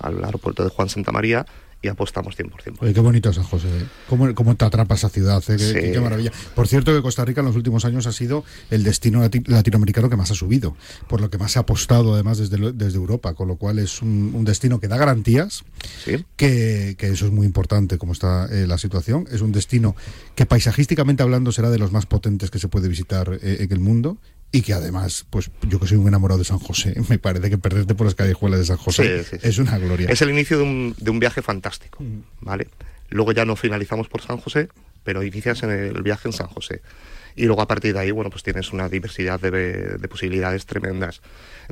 [0.00, 1.46] al aeropuerto de Juan Santa María,
[1.82, 3.68] y apostamos 100% por Oye, qué bonito San José.
[3.68, 3.84] ¿eh?
[4.08, 5.42] ¿Cómo, cómo te atrapa esa ciudad?
[5.48, 5.56] ¿eh?
[5.56, 5.74] Qué, Sí.
[5.74, 6.32] qué- qué maravilla.
[6.54, 10.08] Por cierto, que Costa Rica en los últimos años ha sido el destino lati- latinoamericano
[10.10, 10.76] que más ha subido,
[11.08, 13.78] por lo que más se ha apostado además desde, lo- desde Europa, con lo cual
[13.78, 15.64] es un, un destino que da garantías,
[16.04, 16.24] Sí.
[16.36, 19.26] que, que eso es muy importante como está eh, la situación.
[19.30, 19.94] Es un destino
[20.34, 24.18] que paisajísticamente hablando será de los más potentes que se puede visitar en el mundo.
[24.56, 27.58] Y que además, pues yo que soy un enamorado de San José, me parece que
[27.58, 29.48] perderte por las callejuelas de San José Sí, sí, sí.
[29.48, 30.08] es una gloria.
[30.08, 32.02] Es el inicio de un, de un viaje fantástico,
[32.40, 32.68] ¿vale?
[33.10, 34.68] Luego ya no finalizamos por San José,
[35.04, 36.80] pero inicias en el viaje en San José.
[37.36, 41.20] Y luego a partir de ahí, bueno, pues tienes una diversidad de, de posibilidades tremendas.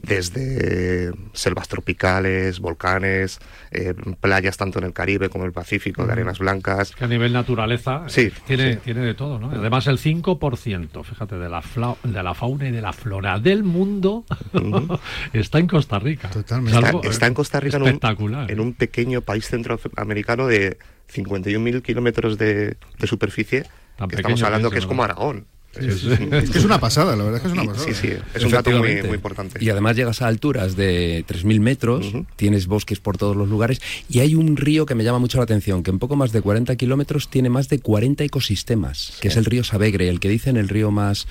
[0.02, 3.38] Desde selvas tropicales, volcanes,
[3.70, 6.92] eh, playas tanto en el Caribe como en el Pacífico, de arenas blancas.
[6.94, 8.78] Que a nivel naturaleza eh, Sí, tiene, sí.
[8.84, 9.50] tiene de todo, ¿no?
[9.50, 13.62] Además, el 5%, fíjate, de la, fla- de la fauna y de la flora del
[13.64, 14.24] mundo
[15.32, 16.30] está en Costa Rica.
[16.30, 16.78] Totalmente.
[17.08, 18.00] Es Está, eh, en Costa Rica en un,
[18.48, 20.78] en un pequeño país centroamericano de
[21.12, 23.64] 51.000 kilómetros de, de superficie.
[23.96, 25.04] Tan que pequeño estamos hablando que es, como.
[25.04, 25.46] Aragón.
[25.78, 26.28] Sí, Es- sí.
[26.30, 27.86] Es que es una pasada, la verdad es que es una pasada.
[27.86, 29.64] Sí, sí, es un dato muy, muy importante.
[29.64, 32.06] Y además llegas a alturas de 3.000 metros,
[32.36, 35.44] tienes bosques por todos los lugares y hay un río que me llama mucho la
[35.44, 39.36] atención, que en poco más de 40 kilómetros tiene más de 40 ecosistemas, que es
[39.36, 41.26] el río Sabegre, el que dicen el río más,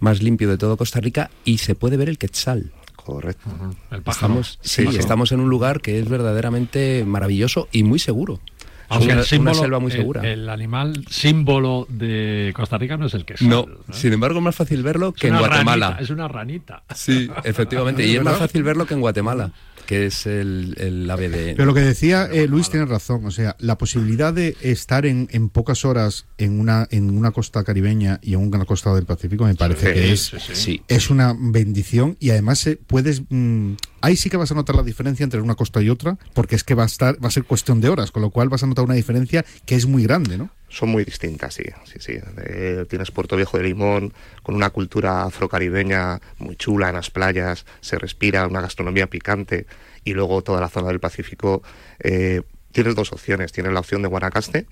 [0.00, 2.72] más limpio de todo Costa Rica y se puede ver el Quetzal.
[2.96, 3.48] Correcto.
[3.92, 4.34] El pájaro.
[4.42, 5.00] Estamos, sí, pájaro.
[5.00, 8.40] estamos en un lugar que es verdaderamente maravilloso y muy seguro.
[8.88, 10.22] Aunque una, el símbolo, una selva muy el- segura.
[10.22, 14.56] El, animal símbolo de Costa Rica no es el que no, sin embargo es más
[14.56, 15.98] fácil verlo que en Guatemala.
[16.00, 16.82] es una ranita.
[16.94, 18.06] Sí, efectivamente.
[18.06, 19.50] Y es más fácil verlo que en Guatemala,
[19.86, 21.54] que es el, el ave de...
[21.54, 25.28] Pero lo que decía eh, Luis tiene razón, o sea, la posibilidad de estar en,
[25.30, 29.44] en pocas horas en una en una costa caribeña y en una costa del Pacífico
[29.44, 30.54] me parece Sí, que es sí, sí.
[30.54, 30.82] Sí.
[30.88, 34.82] es una bendición y además eh, puedes mm, ahí sí que vas a notar la
[34.82, 37.44] diferencia entre una costa y otra porque es que va a estar va a ser
[37.44, 40.36] cuestión de horas, con lo cual vas a notar una diferencia que es muy grande,
[40.38, 40.50] ¿no?
[40.68, 41.64] Son muy distintas, sí.
[41.84, 42.18] sí, sí.
[42.38, 47.66] Eh, tienes Puerto Viejo de Limón, con una cultura afrocaribeña muy chula en las playas,
[47.80, 49.66] se respira una gastronomía picante,
[50.04, 51.62] y luego toda la zona del Pacífico.
[52.00, 52.42] eh,
[52.76, 53.52] tienes dos opciones.
[53.52, 54.66] Tienes la opción de Guanacaste,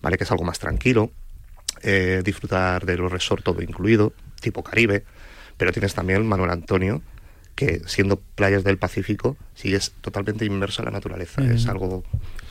[0.00, 0.16] ¿vale?
[0.16, 1.10] que es algo más tranquilo,
[1.82, 5.04] eh, disfrutar de los resorts todo incluido, tipo Caribe,
[5.58, 7.02] pero tienes también Manuel Antonio,
[7.54, 11.42] que siendo playas del Pacífico, sigues totalmente inmerso en la naturaleza.
[11.44, 12.02] Es algo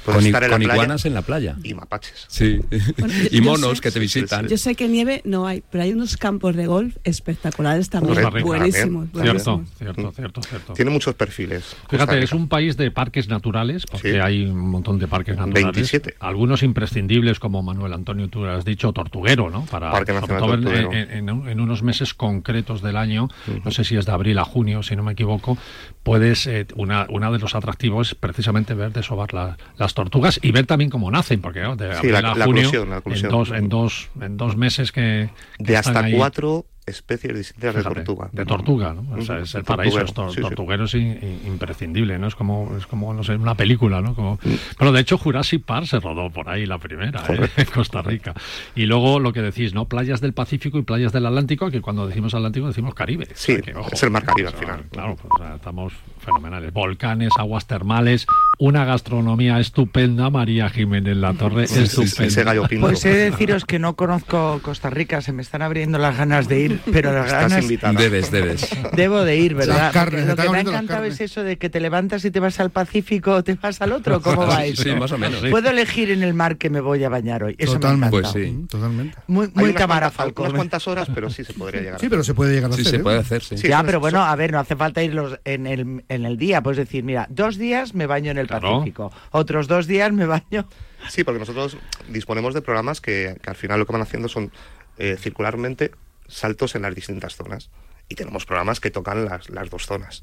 [0.05, 1.55] Puedes Con, i- estar en la con playa iguanas en la playa.
[1.63, 2.25] y mapaches.
[2.27, 2.59] Sí.
[2.97, 4.47] Bueno, yo- y monos sé- que te visitan.
[4.47, 8.21] Yo sé que nieve no hay, pero hay unos campos de golf espectaculares también.
[8.43, 9.33] Buenísimos, también.
[9.39, 9.77] Cierto, buenísimos.
[9.77, 10.73] cierto, cierto, cierto.
[10.73, 11.75] Tiene muchos perfiles.
[11.89, 14.19] Fíjate, es un país de parques naturales, porque Sí.
[14.19, 15.63] hay un montón de parques naturales.
[15.63, 16.15] 27.
[16.19, 19.65] Algunos imprescindibles, como Manuel Antonio, tú has dicho, Tortuguero, ¿no?
[19.65, 20.93] Para, Parque Nacional todo en, Tortuguero.
[20.93, 23.29] en- en un- en unos meses concretos del año,
[23.63, 25.57] no sé si es de abril a junio, si no me equivoco,
[26.03, 30.51] puedes, eh, una, una de los atractivos es precisamente ver desovar la- las tortugas y
[30.51, 31.75] ver también cómo nacen, porque ¿no?
[31.75, 33.25] de Sí, abril la- a la junio, eclosión, la eclosión.
[33.25, 35.29] En, dos, en, dos, en dos meses que...
[35.57, 36.13] que De hasta ahí.
[36.15, 38.29] cuatro especies distintas de tortuga.
[38.31, 39.15] De tortuga, ¿no?
[39.17, 40.41] O sea, es el paraíso, tortuguero, es tor- sí, sí.
[40.41, 42.27] tortuguero es in- in- imprescindible, ¿no?
[42.27, 44.15] Es como, es como, no sé, una película, ¿no?
[44.15, 44.39] Como,
[44.79, 47.49] bueno, de hecho, Jurassic Park se rodó por ahí la primera, ¿eh?
[47.57, 48.33] en Costa Rica.
[48.75, 49.85] Y luego lo que decís, ¿no?
[49.85, 53.25] Playas del Pacífico y playas del Atlántico, que cuando decimos Atlántico decimos Caribe.
[53.25, 54.85] O Sí, sea que, ojo, es el mar Caribe al o sea, final.
[54.91, 56.73] Claro, pues, o sea, estamos fenomenales.
[56.73, 58.25] Volcanes, aguas termales,
[58.59, 62.25] una gastronomía estupenda, María Jiménez La Torre, estupenda.
[62.25, 62.63] ese gallo.
[62.79, 66.47] Pues he de deciros que no conozco Costa Rica, se me están abriendo las ganas
[66.47, 67.93] de ir, pero las Estás ganas invitada.
[67.99, 68.69] Debes, debes.
[68.95, 69.91] debo de ir, ¿verdad?
[69.93, 72.59] Carnes, lo que me ha encantado es eso de que te levantas y te vas
[72.59, 74.77] al Pacífico o te vas al otro, ¿cómo vais?
[74.79, 75.41] Sí, más o menos.
[75.41, 75.49] Sí.
[75.49, 77.55] Puedo elegir en el mar que me voy a bañar hoy.
[77.57, 78.05] Eso Totalmente.
[78.05, 78.51] me Pues sí.
[78.51, 79.17] Mm, Totalmente.
[79.27, 80.45] Muy, muy unas Tamara cuantas- Falcón.
[80.47, 81.99] Unas cuantas horas, pero sí se podría llegar.
[81.99, 82.91] Sí, pero se puede llegar a Sí, hacer.
[82.91, 83.03] se ¿eh?
[83.03, 83.57] puede hacer, sí.
[83.57, 83.67] Sí.
[83.67, 86.61] Ya, pero bueno, a ver, no hace falta irlos en el, en el día.
[86.61, 88.79] Puedes decir, mira, dos días me baño en el Claro.
[88.79, 90.67] Pacífico, otros dos días me baño.
[91.09, 91.77] Sí, porque nosotros
[92.09, 94.51] disponemos de programas que, que al final lo que van haciendo son
[94.97, 95.91] eh, circularmente
[96.33, 97.69] saltos en las distintas zonas.
[98.09, 100.21] Y tenemos programas que tocan las, las dos zonas.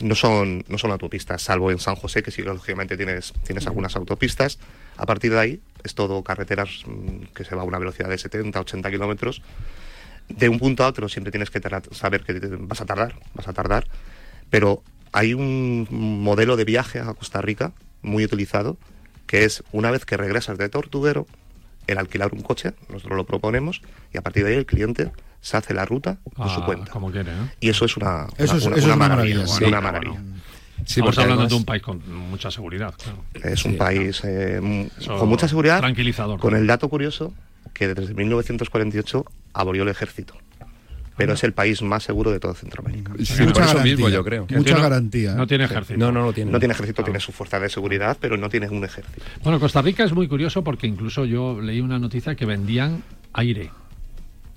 [0.00, 3.96] No son, no son autopistas, salvo en San José, que sí, lógicamente tienes, tienes algunas
[3.96, 4.58] autopistas.
[4.96, 8.18] A partir de ahí es todo carreteras mm, que se va a una velocidad de
[8.18, 9.42] 70, 80 kilómetros.
[10.28, 13.52] De un punto a otro siempre tienes que saber que vas a tardar, vas a
[13.52, 13.86] tardar.
[14.48, 18.78] Pero hay un modelo de viaje a Costa Rica muy utilizado,
[19.26, 21.26] que es una vez que regresas de Tortuguero,
[21.86, 25.56] el alquilar un coche, nosotros lo proponemos, y a partir de ahí el cliente se
[25.56, 26.90] hace la ruta por su Ah, cuenta.
[26.92, 27.48] como quiere, ¿no?
[27.60, 29.34] Y eso es una, Eso es- una, eso es una una maravilla.
[29.36, 29.64] maravilla, sí, sí.
[29.64, 30.20] una maravilla.
[30.86, 33.22] Sí, Estamos hablando además- de un país con mucha seguridad, claro.
[33.34, 33.76] Es un Sí.
[33.78, 36.40] país eh, m- Eso con mucha seguridad, tranquilizador.
[36.40, 37.34] con el dato curioso
[37.74, 40.34] que desde 1948 abolió el ejército.
[41.16, 43.12] Pero es el país más seguro de toda Centroamérica.
[43.22, 43.82] Sí, Mucha garantía.
[43.92, 44.46] mismo yo creo.
[44.48, 45.34] Mucha tiene- garantía.
[45.34, 45.46] No ¿eh?
[45.46, 45.98] tiene ejército.
[45.98, 46.50] No, no lo tiene.
[46.50, 49.20] No tiene ejército, tiene su fuerza de seguridad, pero no tiene un ejército.
[49.42, 53.02] Bueno, Costa Rica es muy curioso porque incluso yo leí una noticia que vendían
[53.34, 53.70] aire.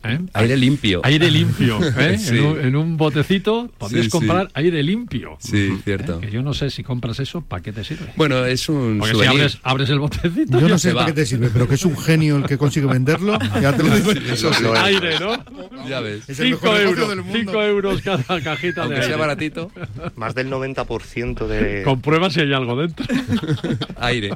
[0.03, 0.19] ¿Eh?
[0.33, 1.01] Aire limpio.
[1.03, 1.79] Aire limpio.
[1.99, 2.17] ¿eh?
[2.17, 2.37] Sí.
[2.37, 4.09] en, un, en un botecito podías Sí, sí.
[4.09, 5.37] comprar aire limpio.
[5.39, 6.17] Sí, cierto.
[6.17, 6.21] ¿eh?
[6.27, 8.11] Que yo no sé si compras eso, ¿para qué te sirve?
[8.15, 9.41] Bueno, es un Porque si souvenir.
[9.41, 11.85] abres, abres el botecito, Yo no ya sé para qué te sirve, pero que es
[11.85, 14.11] un genio el que consigue venderlo, ya te lo digo.
[14.11, 14.63] Eso sí.
[14.77, 15.43] aire, ¿no?
[15.87, 16.27] Ya ves.
[16.29, 17.39] Es el 5 mejor negocio euros, del mundo.
[17.39, 19.07] cinco euros cada cajita de Aunque aire.
[19.07, 19.71] sea baratito,
[20.15, 21.83] Más del 90% de...
[21.83, 23.05] Comprueba si hay algo dentro.
[23.99, 24.31] aire.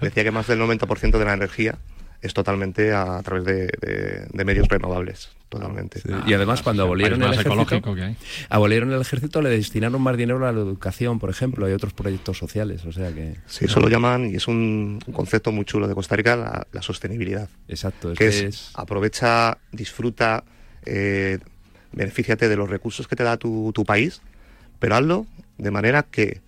[0.00, 1.76] Decía que más del 90% de la energía
[2.22, 5.30] es totalmente a, través de, de- de medios renovables.
[5.48, 6.00] Totalmente.
[6.00, 6.08] Sí.
[6.26, 8.16] Y además cuando el abolieron el ejército, que
[8.48, 12.36] abolieron el ejército le destinaron más dinero a la educación, por ejemplo, y otros proyectos
[12.36, 15.86] sociales, o sea que Sí, eso lo llaman, y es un, un concepto muy chulo
[15.86, 17.48] de Costa Rica, la, la sostenibilidad.
[17.68, 20.42] exacto, es que que es, es- aprovecha, disfruta,
[20.84, 21.38] eh,
[21.92, 24.20] benefíciate de los recursos que te da tu, tu país,
[24.80, 25.26] pero hazlo
[25.58, 26.40] de manera que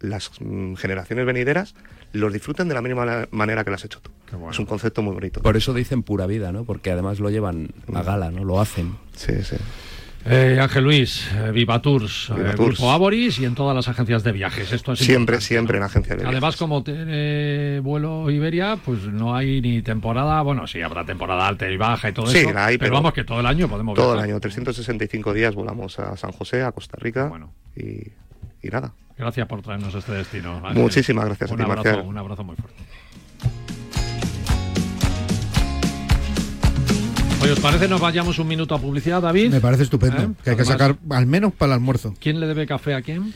[0.00, 1.74] las mm, generaciones venideras
[2.12, 4.10] los disfruten de la misma manera que lo has hecho tú.
[4.32, 4.50] Bueno.
[4.50, 5.40] Es un concepto muy bonito.
[5.42, 6.64] por eso dicen pura vida, ¿no?
[6.64, 8.44] Porque además lo llevan a gala, ¿no?
[8.44, 8.96] Lo hacen.
[9.14, 9.56] Sí, sí.
[10.26, 12.76] Eh, Ángel Luis, eh, Viva Tours, eh, Viva Tours.
[12.76, 14.72] Grupo Aboris y en todas las agencias de viajes.
[14.72, 15.84] Esto es Siempre, siempre ¿no?
[15.84, 16.56] en agencia de Además, viajes.
[16.58, 21.76] como tiene vuelo Iberia, pues no hay ni temporada, bueno, sí habrá temporada alta y
[21.78, 24.10] baja y todo Sí, eso, hay, pero, pero vamos que todo el año podemos Todo
[24.12, 24.30] el viajar.
[24.32, 27.52] año, 365 días volamos a San José, a Costa Rica Bueno.
[27.76, 28.08] y,
[28.62, 28.92] y nada.
[29.16, 30.56] Gracias por traernos este destino.
[30.58, 30.82] Ángel.
[30.82, 32.06] Muchísimas gracias a un ti, abrazo, Marcial.
[32.06, 32.82] Un abrazo muy fuerte.
[37.42, 39.52] Oye, ¿os parece nos vayamos un minuto a publicidad, David?
[39.52, 40.22] Me parece estupendo.
[40.22, 40.28] ¿Eh?
[40.42, 42.14] Que hay que sacar al menos para el almuerzo.
[42.20, 43.32] ¿Quién le debe café a quién?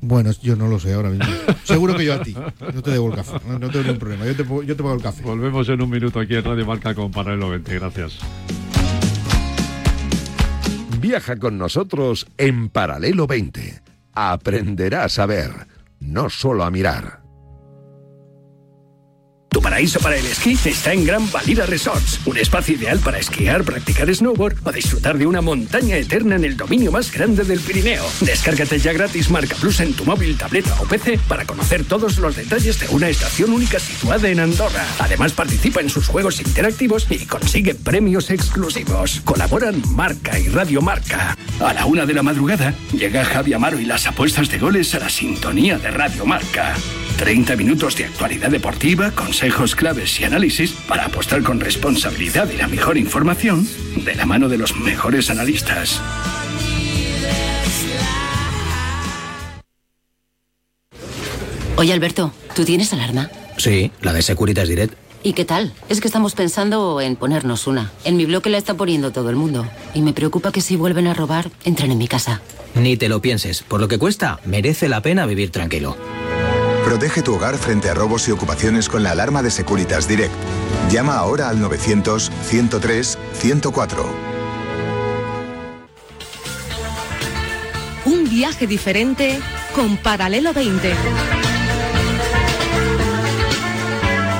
[0.00, 1.26] Bueno, yo no lo sé ahora mismo.
[1.64, 2.34] Seguro que yo a ti.
[2.74, 3.38] No te debo el café.
[3.46, 4.26] No, no tengo ningún problema.
[4.26, 5.22] Yo te, yo te pago el café.
[5.22, 7.74] Volvemos en un minuto aquí en Radio Marca con Paralelo 20.
[7.78, 8.18] Gracias.
[11.00, 13.80] Viaja con nosotros en Paralelo 20.
[14.14, 15.66] Aprenderás a ver,
[15.98, 17.23] no solo a mirar.
[19.54, 23.62] Tu paraíso para el esquí está en Gran Valira Resorts, un espacio ideal para esquiar,
[23.62, 28.04] practicar snowboard o disfrutar de una montaña eterna en el dominio más grande del Pirineo.
[28.20, 32.34] Descárgate ya gratis Marca Plus en tu móvil, tableta o PC para conocer todos los
[32.34, 34.84] detalles de una estación única situada en Andorra.
[34.98, 39.20] Además participa en sus juegos interactivos y consigue premios exclusivos.
[39.24, 41.38] Colaboran Marca y Radio Marca.
[41.60, 44.98] A la una de la madrugada llega Javi Amaro y las apuestas de goles a
[44.98, 46.74] la sintonía de Radio Marca.
[47.16, 49.12] 30 minutos de actualidad deportiva,
[49.44, 53.68] consejos claves y análisis para apostar con responsabilidad y la mejor información
[54.02, 56.00] de la mano de los mejores analistas.
[61.76, 63.30] Oye, Alberto, ¿tú tienes alarma?
[63.58, 64.94] Sí, la de Securitas Direct.
[65.22, 65.74] ¿Y qué tal?
[65.90, 67.92] Es que estamos pensando en ponernos una.
[68.04, 69.68] En mi bloque la está poniendo todo el mundo.
[69.92, 72.40] Y me preocupa que si vuelven a robar, entren en mi casa.
[72.74, 73.62] Ni te lo pienses.
[73.62, 75.98] Por lo que cuesta, merece la pena vivir tranquilo.
[76.84, 80.34] Protege tu hogar frente a robos y ocupaciones con la alarma de Securitas Direct.
[80.90, 84.04] Llama ahora al 900-103-104.
[88.04, 89.40] Un viaje diferente
[89.74, 90.92] con Paralelo 20.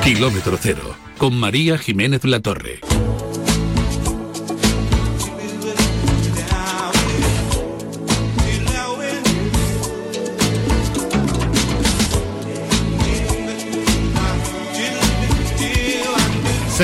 [0.05, 2.81] Kilómetro cero, con María Jiménez Latorre.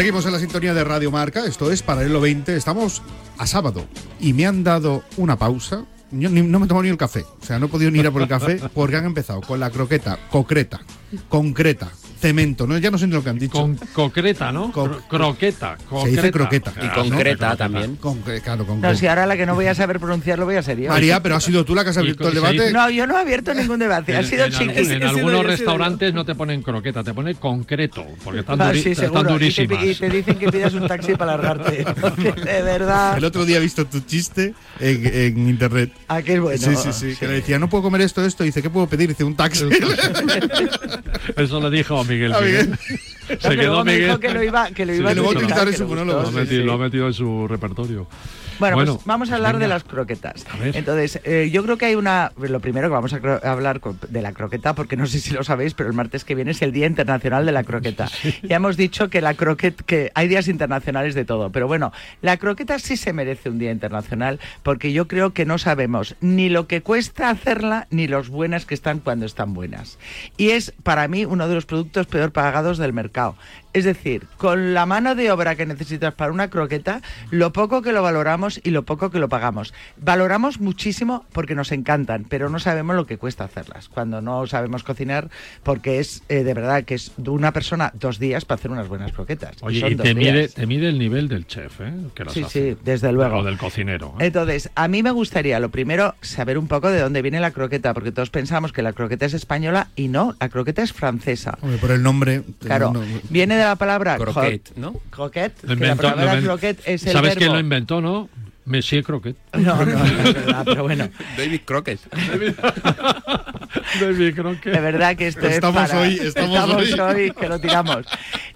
[0.00, 3.02] Seguimos en la sintonía de Radio Marca, esto es Paralelo 20, estamos
[3.36, 3.84] a sábado
[4.18, 5.84] y me han dado una pausa.
[6.10, 8.10] Yo no me tomo ni el café, o sea, no he podido ni ir a
[8.10, 10.80] por el café porque han empezado con la croqueta concreta,
[11.28, 11.90] concreta,
[12.20, 12.76] cemento, ¿no?
[12.78, 13.52] ya no sé ni lo que han dicho.
[13.52, 14.72] Con concreta, ¿no?
[14.72, 15.76] Cro- croqueta.
[16.02, 16.70] Se dice croqueta.
[16.72, 17.14] Claro, Y ¿no?
[17.16, 17.98] concreta también.
[17.98, 18.94] Concre- claro, No, concreta.
[18.96, 20.90] si ahora la que no voy a saber pronunciarlo voy a ser yo.
[20.90, 22.72] María, pero has sido tú la que has abierto el debate.
[22.72, 24.14] No, yo no he abierto ningún debate.
[24.16, 24.90] Ha En- sido en, chiquis.
[24.90, 28.90] en algunos restaurantes no te ponen croqueta, te ponen concreto, porque están, Ah, duri- sí,
[28.90, 29.20] están seguro.
[29.22, 29.84] Y te, durísimas.
[29.84, 31.84] y te dicen que pidas un taxi para largarte.
[32.44, 33.16] De verdad.
[33.18, 35.92] El otro día he visto tu chiste en, en internet.
[36.08, 36.58] Ah, es bueno.
[36.58, 38.44] Sí, sí, sí, Que le decía, no puedo comer esto, esto.
[38.44, 39.08] Y dice, ¿qué puedo pedir?
[39.08, 39.64] Dice, un taxi.
[41.36, 42.34] Eso le dijo a Miguel.
[42.34, 42.78] A Miguel.
[43.40, 44.06] Se quedó Miguel.
[44.06, 46.20] dijo que lo iba- que lo iba a utilizar lo- en su que lo monólogo,
[46.22, 46.66] Lo ha sí, metido, sí.
[46.66, 48.06] lo ha metido en su repertorio.
[48.60, 50.46] Bueno, Bueno, pues vamos a hablar de las croquetas.
[50.62, 52.30] Entonces, eh, yo creo que hay una.
[52.36, 53.16] Lo primero que vamos a
[53.50, 56.50] hablar de la croqueta, porque no sé si lo sabéis, pero el martes que viene
[56.52, 58.08] es el Día Internacional de la Croqueta.
[58.42, 62.36] Ya hemos dicho que la croqueta, que hay días internacionales de todo, pero bueno, la
[62.36, 66.66] croqueta sí se merece un día internacional, porque yo creo que no sabemos ni lo
[66.66, 69.98] que cuesta hacerla, ni los buenas que están cuando están buenas.
[70.36, 73.36] Y es para mí uno de los productos peor pagados del mercado.
[73.72, 77.92] Es decir, con la mano de obra que necesitas para una croqueta, lo poco que
[77.92, 79.72] lo valoramos y lo poco que lo pagamos.
[79.96, 83.88] Valoramos muchísimo porque nos encantan, pero no sabemos lo que cuesta hacerlas.
[83.88, 85.30] Cuando no sabemos cocinar,
[85.62, 88.88] porque es eh, de verdad que es de una persona dos días para hacer unas
[88.88, 89.56] buenas croquetas.
[89.60, 90.54] Oye, son y te mide, días.
[90.54, 91.92] te mide el nivel del chef, ¿eh?
[92.14, 92.72] Que las Sí, hace.
[92.72, 93.36] sí, desde luego.
[93.38, 94.14] O del cocinero.
[94.18, 94.26] ¿eh?
[94.26, 97.94] Entonces, a mí me gustaría, lo primero, saber un poco de dónde viene la croqueta,
[97.94, 101.56] porque todos pensamos que la croqueta es española y no, la croqueta es francesa.
[101.62, 102.42] Hombre, por el nombre.
[102.58, 104.94] Claro, no- viene de la palabra Croquet, ¿no?
[105.10, 107.38] Croquet, Lo que la inventó- palabra lo croquet es el ¿Sabes verbo.
[107.38, 108.28] quién lo inventó, no?
[108.66, 109.36] Monsieur Croquet.
[109.54, 111.08] No, no, no es verdad, pero bueno.
[111.36, 111.98] David Crockett.
[114.00, 114.72] David Croquet.
[114.72, 116.02] De verdad que esto Estamos es para...
[116.02, 117.32] hoy- estamos hoy.
[117.32, 118.06] que lo tiramos.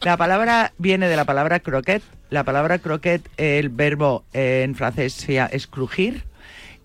[0.02, 2.02] La palabra viene de la palabra croquet.
[2.30, 6.24] La palabra croquet, el verbo eh, en francés es crujir.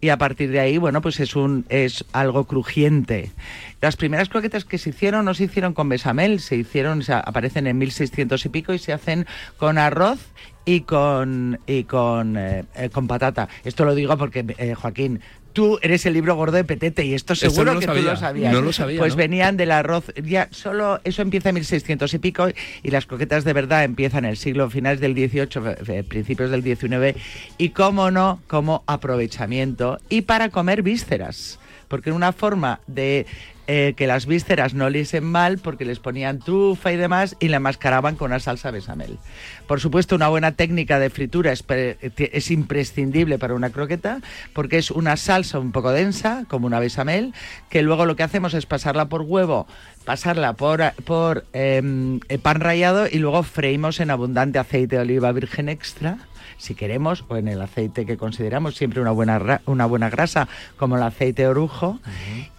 [0.01, 3.31] Y a partir de ahí, bueno, pues es un es algo crujiente.
[3.81, 7.19] Las primeras croquetas que se hicieron no se hicieron con besamel, se hicieron, o sea,
[7.19, 9.25] aparecen en 1600 y pico y se hacen
[9.57, 10.19] con arroz
[10.65, 13.49] y con y con, eh, eh, con patata.
[13.63, 15.19] Esto lo digo porque, eh, Joaquín,
[15.53, 18.15] tú eres el libro gordo de Petete y esto Esto seguro no que tú lo
[18.15, 18.53] sabías.
[18.53, 19.17] no lo sabía, Pues ¿no?
[19.17, 22.47] venían del arroz, ya solo eso empieza en 1600 y pico
[22.83, 26.61] y las croquetas de verdad empiezan en el siglo finales del 18, eh, principios del
[26.63, 27.15] 19
[27.57, 33.25] y cómo no, como aprovechamiento y para comer vísceras, porque una forma de
[33.67, 37.57] eh, que las vísceras no oliesen mal porque les ponían trufa y demás y la
[37.57, 39.19] enmascaraban con una salsa bechamel.
[39.67, 44.21] Por supuesto, una buena técnica de fritura es, pre- es imprescindible para una croqueta
[44.53, 47.33] porque es una salsa un poco densa, como una bechamel,
[47.69, 49.67] que luego lo que hacemos es pasarla por huevo,
[50.03, 55.31] pasarla por, por em, eh, pan rallado y luego freímos en abundante aceite de oliva
[55.31, 56.17] virgen extra
[56.59, 60.47] si queremos, o en el aceite que consideramos siempre una buena, una buena grasa,
[60.77, 61.99] como el aceite orujo.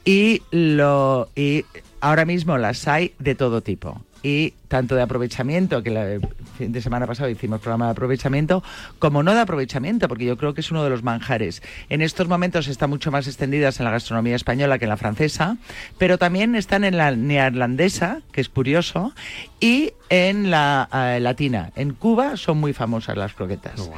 [0.04, 1.64] y, lo, y
[2.00, 4.00] ahora mismo las hay de todo tipo.
[4.22, 6.20] Y tanto de aprovechamiento, que el
[6.56, 8.62] fin de semana pasado hicimos programa de aprovechamiento,
[8.98, 11.62] como no de aprovechamiento, porque yo creo que es uno de los manjares.
[11.88, 15.56] En estos momentos están mucho más extendidas en la gastronomía española que en la francesa,
[15.98, 19.12] pero también están en la neerlandesa, que es curioso,
[19.58, 21.72] y en la eh, latina.
[21.74, 23.90] En Cuba son muy famosas las croquetas.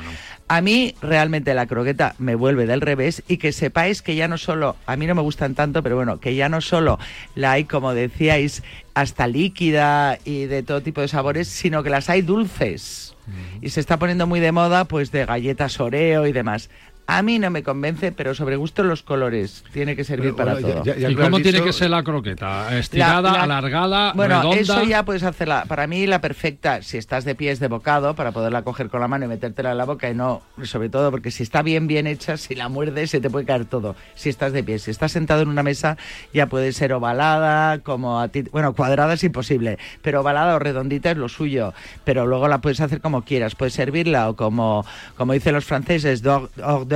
[0.53, 4.37] A mí realmente la croqueta me vuelve del revés y que sepáis que ya no
[4.37, 6.99] solo, a mí no me gustan tanto, pero bueno, que ya no solo
[7.35, 12.11] la hay, como decíais, hasta líquida y de todo tipo de sabores, sino que las
[12.11, 13.17] hay dulces.
[13.63, 16.69] Y se está poniendo muy de moda pues de galletas Oreo y demás.
[17.07, 19.65] A mí no me convence, pero sobre gusto los colores.
[19.73, 20.85] Tiene que servir Pero, para bueno, ya- todo.
[20.85, 22.79] ya- ya ¿Y cómo tiene dicho- que ser la croqueta?
[22.79, 24.61] ¿Estirada, La- la- alargada, Bueno, redonda?
[24.61, 25.65] eso ya puedes hacerla.
[25.67, 29.09] Para mí la perfecta, si estás de pies de bocado, para poderla coger con la
[29.09, 32.07] mano y metértela en la boca y no, sobre todo porque si está bien bien
[32.07, 33.97] hecha, si la muerdes se te puede caer todo.
[34.15, 35.97] Si estás de pies, si estás sentado en una mesa
[36.33, 41.11] ya puede ser ovalada, como a ti, bueno, cuadrada es imposible, pero ovalada o redondita
[41.11, 41.75] es lo suyo.
[42.05, 43.55] Pero luego la puedes hacer como quieras.
[43.57, 44.87] Puedes servirla o como,
[45.17, 46.89] como dicen los franceses, d'or- hors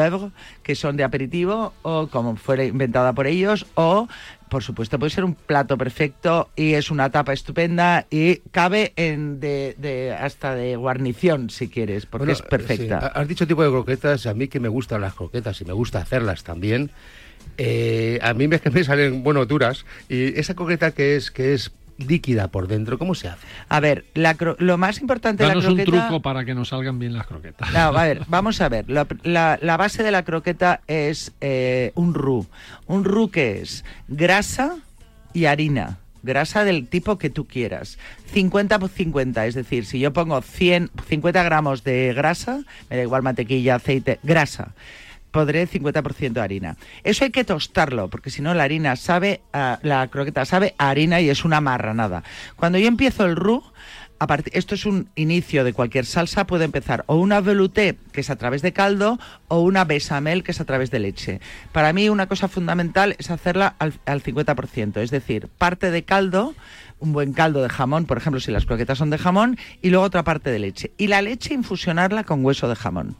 [0.62, 4.08] que son de aperitivo o como fuera inventada por ellos o
[4.48, 9.40] por supuesto, puede ser un plato perfecto y es una tapa estupenda y cabe en
[9.40, 13.00] de, de- hasta de guarnición si quieres, porque Bueno, es perfecta.
[13.00, 15.72] sí, Has dicho tipo de croquetas, a mí que me gustan las croquetas y me
[15.72, 16.90] gusta hacerlas también.
[17.58, 19.84] eh, a mí me, me salen, bueno, duras.
[20.08, 23.46] Y esa croqueta que es, que es líquida por dentro, ¿cómo se hace?
[23.68, 26.06] A ver, la cro- lo más importante de la Danos un croqueta...
[26.08, 27.72] truco para que nos salgan bien las croquetas.
[27.72, 28.88] No, a ver, vamos a ver.
[28.90, 32.46] La, la- la base de la croqueta es eh, un roux.
[32.86, 33.84] ¿Un roux que es?
[34.08, 34.76] Grasa
[35.32, 35.98] y harina.
[36.22, 37.98] Grasa del tipo que tú quieras.
[38.32, 43.02] 50 por 50, es decir, si yo pongo 100, 50 gramos de grasa, me da
[43.02, 44.72] igual mantequilla, aceite, grasa,
[45.36, 46.76] podré 50% de harina.
[47.04, 51.20] Eso hay que tostarlo, porque si no la harina sabe, la croqueta sabe a harina
[51.20, 52.22] y es una marranada.
[52.56, 53.62] Cuando yo empiezo el roux,
[54.52, 58.36] esto es un inicio de cualquier salsa, puede empezar o una velouté, que es a
[58.36, 59.18] través de caldo,
[59.48, 61.42] o una bechamel, que es a través de leche.
[61.70, 66.54] Para mí una cosa fundamental es hacerla al, al 50%, es decir, parte de caldo,
[66.98, 70.06] un buen caldo de jamón, por ejemplo, si las croquetas son de jamón, y luego
[70.06, 70.92] otra parte de leche.
[70.96, 73.16] Y la leche infusionarla con hueso de jamón.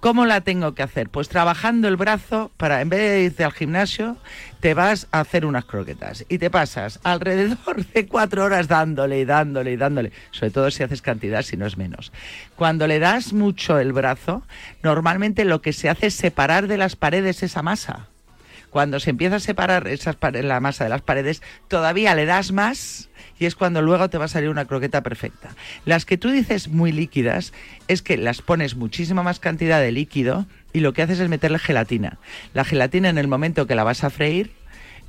[0.00, 1.08] ¿Cómo la tengo que hacer?
[1.08, 4.16] Pues trabajando el brazo para, en vez de irte al gimnasio,
[4.60, 9.24] te vas a hacer unas croquetas y te pasas alrededor de cuatro horas dándole y
[9.24, 12.12] dándole y dándole, sobre todo si haces cantidad, si no es menos.
[12.54, 14.44] Cuando le das mucho el brazo,
[14.84, 18.06] normalmente lo que se hace es separar de las paredes esa masa.
[18.70, 23.07] Cuando se empieza a separar esas la masa de las paredes, todavía le das más
[23.38, 25.50] y es cuando luego te va a salir una croqueta perfecta.
[25.84, 27.52] Las que tú dices muy líquidas
[27.88, 31.58] es que las pones muchísima más cantidad de líquido y lo que haces es meterle
[31.58, 32.18] gelatina.
[32.54, 34.52] La gelatina en el momento que la vas a freír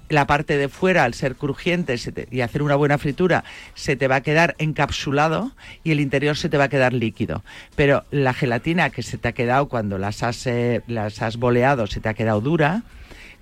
[0.10, 1.96] la parte de fuera, al ser crujiente
[2.32, 3.44] y hacer una buena fritura,
[3.76, 5.52] se te va a quedar encapsulado
[5.84, 7.44] y el interior se te va a quedar líquido.
[7.76, 11.88] Pero la gelatina que se te ha quedado cuando las has, eh, las has boleado
[11.88, 12.84] se te ha quedado dura,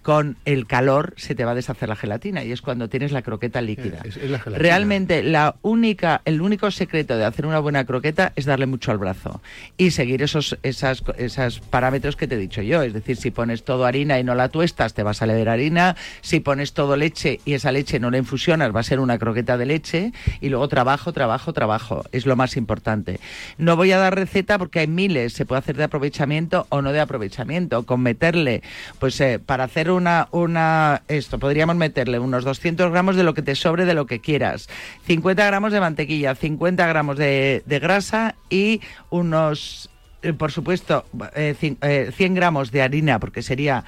[0.08, 3.24] con el calor se te va a deshacer la gelatina y es cuando tienes la
[3.24, 4.00] croqueta líquida.
[4.06, 4.58] Es- es la gelatina.
[4.58, 9.00] Realmente la única, el único secreto de hacer una buena croqueta es darle mucho al
[9.00, 9.42] brazo
[9.76, 12.84] y seguir esos, esas, esas parámetros que te he dicho yo.
[12.84, 15.98] Es decir, si pones todo harina y no la tuestas, te va a salir harina.
[16.22, 19.58] Si pones todo leche y esa leche no la infusionas, va a ser una croqueta
[19.58, 20.14] de leche.
[20.40, 22.06] Y luego trabajo, trabajo, trabajo.
[22.14, 23.20] Es lo más importante.
[23.58, 25.34] No voy a dar receta porque hay miles.
[25.34, 27.84] Se puede hacer de aprovechamiento o no de aprovechamiento.
[27.86, 28.64] Con meterle,
[29.00, 33.42] pues eh, para hacer una, una, esto, podríamos meterle unos 200 gramos de lo que
[33.42, 34.70] te sobre de lo que quieras.
[35.06, 38.80] 50 gramos de mantequilla, 50 gramos de, de grasa y
[39.10, 39.90] unos,
[40.22, 43.84] eh, por supuesto, eh, cin- eh, 100 gramos de harina, porque sería,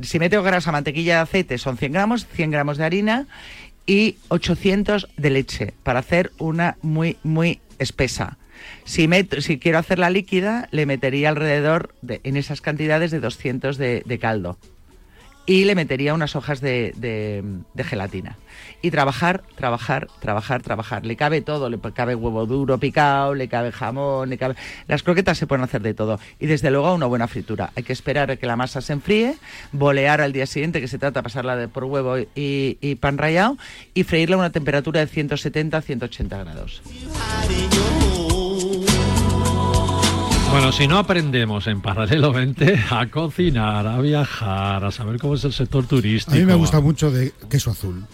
[0.00, 3.26] si meto grasa, mantequilla aceite son 100 gramos, 100 gramos de harina
[3.86, 8.38] y 800 de leche para hacer una muy, muy espesa.
[8.84, 9.78] Si, meto- si quiero
[10.10, 14.58] líquida, le metería alrededor, de, en esas cantidades, de 200 de, de caldo.
[15.46, 18.38] Y le metería unas hojas de, de- gelatina.
[18.80, 21.04] Y trabajar, trabajar, trabajar, trabajar.
[21.04, 24.54] Le cabe todo, le cabe huevo duro picado, le cabe jamón, le cabe...
[24.88, 26.18] Las croquetas se pueden hacer de todo.
[26.40, 27.72] Y desde luego una buena fritura.
[27.76, 29.34] Hay que esperar a que la masa se enfríe,
[29.72, 33.58] bolear al día siguiente, que se trata de pasarla por huevo y, y pan rallado,
[33.92, 36.82] y freírla a una temperatura de 170-180 grados.
[40.54, 45.42] Bueno, si no aprendemos en paralelo 20 a cocinar, a viajar, a saber cómo es
[45.42, 46.36] el sector turístico.
[46.36, 48.04] A mí me gusta mucho de queso azul.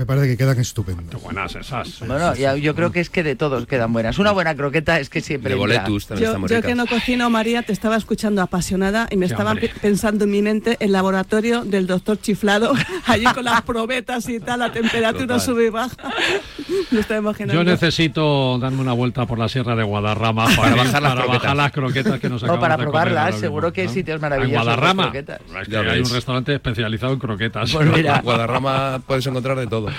[0.00, 1.04] Me parece que quedan estupendas.
[1.10, 1.98] Qué buenas esas.
[2.06, 4.18] Bueno, ya- yo creo que es que de todos quedan buenas.
[4.18, 5.52] Una buena croqueta es que siempre.
[5.52, 5.84] entra.
[6.16, 9.70] Yo, yo que no cocino, María, te estaba escuchando apasionada y me Sí, estaba hombre.
[9.82, 12.72] pensando en mi mente el laboratorio del doctor chiflado,
[13.06, 15.40] allí con las probetas y tal, la temperatura Total.
[15.42, 15.96] sube y baja.
[16.92, 17.62] Me estaba imaginando.
[17.62, 21.42] Yo necesito darme una vuelta por la Sierra de Guadarrama para, bajar las para croquetas.
[21.42, 23.86] bajar las croquetas que nos O acabamos para de comer probarlas, mismo, seguro que hay
[23.88, 23.92] ¿no?
[23.92, 25.02] sitios maravillosos En de Guadarrama.
[25.02, 25.40] croquetas.
[25.60, 27.70] Es que Ya hay un restaurante especializado en croquetas.
[27.70, 28.20] Pues mira.
[28.22, 29.89] Guadarrama puedes encontrar de todo.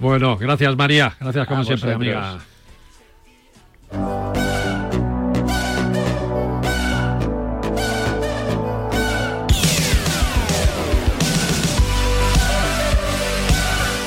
[0.00, 1.14] Bueno, gracias María.
[1.20, 2.16] Gracias como A siempre, vosotros.
[2.16, 2.44] amiga.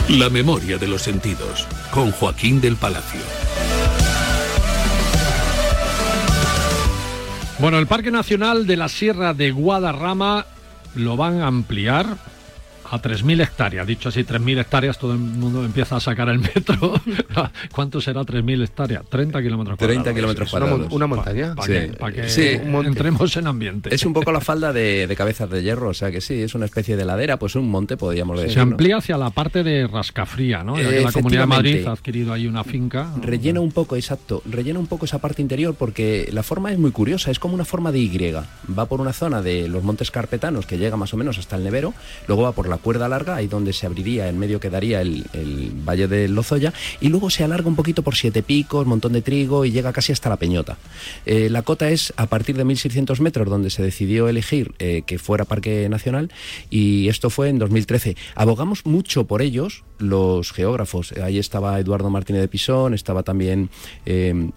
[0.10, 3.20] La memoria de los sentidos, con Joaquín del Palacio.
[7.60, 10.46] Bueno, el Parque Nacional de la Sierra de Guadarrama
[10.96, 12.06] lo van a ampliar
[12.90, 13.86] a 3.000 hectáreas.
[13.88, 16.94] Dicho así, 3.000 hectáreas, todo el mundo empieza a sacar el metro.
[17.74, 19.04] ¿Cuánto será 3.000 hectáreas?
[19.10, 20.16] 30 kilómetros 30 cuadrados.
[20.16, 20.88] kilómetros Es una cuadrados.
[20.90, 21.56] mon- Una montaña.
[21.56, 21.74] Para Sí.
[21.74, 22.48] que, pa' que Sí.
[22.86, 23.94] entremos en ambiente.
[23.94, 26.56] Es un poco la falda de, de cabezas de hierro, o sea que sí, es
[26.56, 28.54] una especie de ladera, pues un monte, podríamos decir.
[28.56, 30.78] Se amplía hacia la parte de Rascafría, ¿no?
[30.80, 33.12] Ya que la Comunidad de Madrid ha adquirido ahí una finca.
[33.22, 36.92] Rellena un poco, exacto, rellena un poco esa parte interior porque la forma es muy
[36.92, 38.18] curiosa, es como una forma de Y.
[38.18, 41.64] Va por una zona de los montes carpetanos que llega más o menos hasta el
[41.64, 41.94] Nevero,
[42.28, 45.72] luego va por la cuerda larga, ahí donde se abriría, en medio quedaría el, el
[45.88, 49.66] Valle de Lozoya, y luego se alarga un poquito por Siete Picos, montón de trigo
[49.66, 50.78] y llega casi hasta la Peñota.
[51.26, 55.20] Eh, la cota es a partir de 1.600 metros donde se decidió elegir eh, que
[55.20, 56.32] fuera Parque Nacional
[56.70, 58.16] y esto fue en 2013.
[58.36, 61.12] Abogamos mucho por ellos los geógrafos.
[61.14, 63.70] Ahí estaba Eduardo Martínez de Pisón, estaba también...
[64.06, 64.50] eh,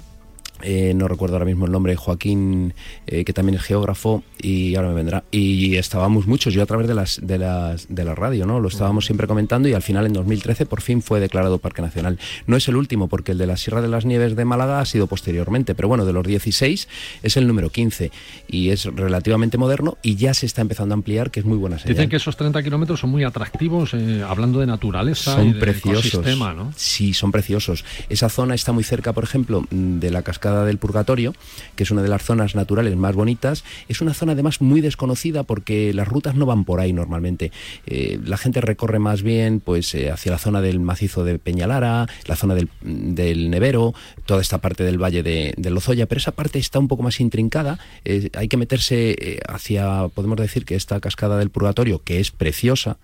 [0.63, 2.75] eh, no recuerdo ahora mismo el nombre, Joaquín,
[3.07, 5.25] eh, que también es geógrafo, y ahora me vendrá.
[5.31, 8.61] Y estábamos muchos, yo a través de las de las de la radio, ¿no?
[8.61, 12.19] Lo estábamos siempre comentando y al final en 2013 por fin fue declarado Parque Nacional.
[12.47, 14.85] No es el último, porque el de la Sierra de las Nieves de Málaga ha
[14.85, 16.89] sido posteriormente, pero bueno, de los 16
[17.23, 18.11] es el número 15
[18.49, 21.79] y es relativamente moderno y ya se está empezando a ampliar, que es muy buena
[21.79, 21.95] señal.
[21.95, 25.61] Dicen que esos 30 kilómetros son muy atractivos, eh, hablando de naturaleza y son de
[25.61, 26.07] preciosos.
[26.07, 26.73] ecosistema, ¿no?
[26.77, 27.85] Sí, son preciosos.
[28.09, 31.35] Esa zona está muy cerca, por ejemplo, de la cascada del Purgatorio,
[31.77, 33.65] que es una de las zonas naturales más bonitas.
[33.89, 37.53] Es una zona además muy desconocida porque las rutas no van por ahí normalmente.
[37.87, 42.07] Eh, la gente recorre más bien pues eh, hacia la zona del macizo de Peñalara,
[42.27, 43.95] la zona del, del Nevero,
[44.27, 47.21] toda esta parte del valle de, de Lozoya, pero esa parte está un poco más
[47.21, 47.79] intrincada.
[48.05, 52.99] Eh, hay que meterse hacia, podemos decir que esta cascada del Purgatorio, que es preciosa,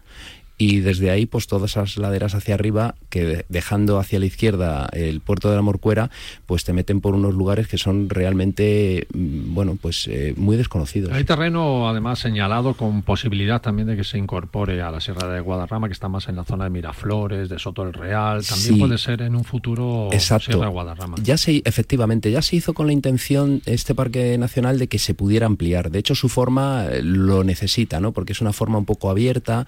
[0.59, 4.89] y desde ahí pues todas esas laderas hacia arriba que de- dejando hacia la izquierda
[4.93, 6.11] el puerto de la Morcuera
[6.47, 11.13] pues te meten por unos lugares que son realmente mm, bueno pues eh, muy desconocidos
[11.13, 15.41] Hay terreno además señalado con posibilidad también de que se incorpore a la Sierra de
[15.41, 18.45] Guadarrama, que está más en la zona de Miraflores, de Soto del Real.
[18.45, 18.79] También Sí.
[18.81, 20.47] puede ser en un futuro Exacto.
[20.53, 21.17] Sierra de Guadarrama.
[21.23, 25.15] Ya se, efectivamente, ya se hizo con la intención este parque nacional de que se
[25.15, 25.91] pudiera ampliar.
[25.91, 28.13] De hecho, su forma eh, lo necesita, ¿no?
[28.13, 29.67] Porque es una forma un poco abierta,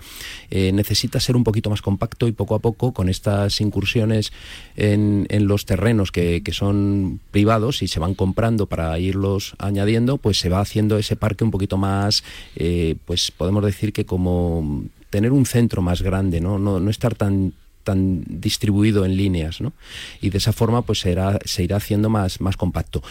[0.50, 4.32] eh, necesita ser un poquito más compacto y poco a poco, con estas incursiones
[4.76, 10.16] en, en los terrenos que, que son privados y se van comprando para irlos añadiendo,
[10.16, 12.24] pues se va haciendo ese parque un poquito más,
[12.56, 16.58] eh, pues podemos decir que como tener un centro más grande, ¿no?
[16.58, 17.52] No, no estar tan
[17.84, 19.72] tan distribuido en líneas, ¿no?
[20.20, 23.02] Y de esa forma, pues se irá, se irá haciendo más, más compacto.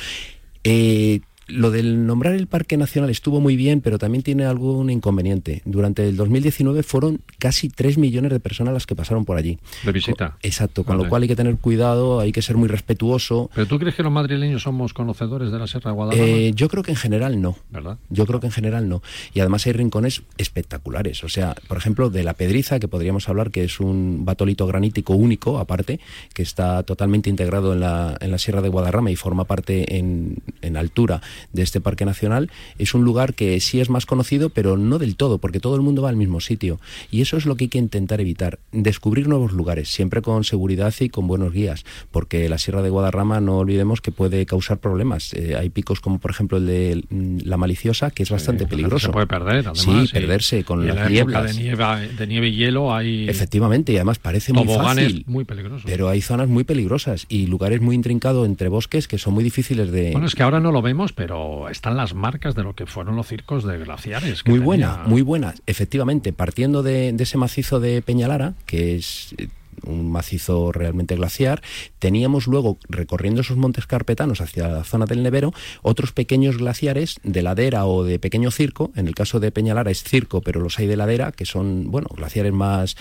[0.64, 5.62] Eh, lo del nombrar el Parque Nacional estuvo muy bien, pero también tiene algún inconveniente.
[5.66, 9.58] Durante el 2019 fueron casi 3 millones de personas las que pasaron por allí.
[9.86, 10.38] De visita.
[10.42, 11.06] Exacto, con Vale.
[11.06, 13.50] lo cual hay que tener cuidado, hay que ser muy respetuoso.
[13.56, 16.28] ¿Pero tú crees que los madrileños somos conocedores de la Sierra de Guadarrama?
[16.28, 17.56] Eh, yo creo que en general no.
[17.70, 17.98] ¿Verdad?
[18.10, 19.02] Yo creo que en general no.
[19.34, 21.24] Y además hay rincones espectaculares.
[21.24, 25.14] O sea, por ejemplo, de la Pedriza, que podríamos hablar que es un batolito granítico
[25.14, 26.00] único, aparte,
[26.34, 30.38] que está totalmente integrado en la, en la Sierra de Guadarrama y forma parte en,
[30.62, 31.22] en altura
[31.54, 35.16] de este Parque Nacional, es un lugar que sí es más conocido, pero no del
[35.16, 36.80] todo, porque todo el mundo va al mismo sitio.
[37.12, 38.60] Y eso es lo que hay que intentar evitar.
[38.72, 43.42] Descubrir nuevos lugares, siempre con seguridad y con buenos guías, porque la Sierra de Guadarrama,
[43.42, 45.34] no olvidemos que puede causar problemas.
[45.34, 49.08] Eh, hay picos como, por ejemplo, el de mm, la Maliciosa, que es bastante peligroso.
[49.08, 49.80] Se puede perder, además.
[49.80, 51.56] Sí, y- perderse con y las la nieblas.
[51.56, 55.24] de nieve, de nieve y hielo hay Efectivamente, y además parece muy fácil.
[55.28, 55.84] muy peligrosos.
[55.86, 59.92] Pero hay zonas muy peligrosas y lugares muy intrincados entre bosques que son muy difíciles
[59.92, 60.12] de...
[60.12, 61.27] Bueno, es que ahora no lo vemos, pero
[61.70, 64.44] están las marcas de lo que fueron los circos de glaciares.
[64.46, 65.54] Muy tenía- buena, muy buena.
[65.66, 69.48] Efectivamente, partiendo de, de ese macizo de Peñalara, que es eh,
[69.84, 71.62] un macizo realmente glaciar.
[72.00, 75.54] Teníamos luego, recorriendo esos montes carpetanos hacia la zona del Nevero,
[75.84, 78.92] otros pequeños glaciares de ladera o de pequeño circo.
[78.96, 82.08] En el caso de Peñalara es circo, pero los hay de ladera, que son, bueno,
[82.16, 82.98] glaciares más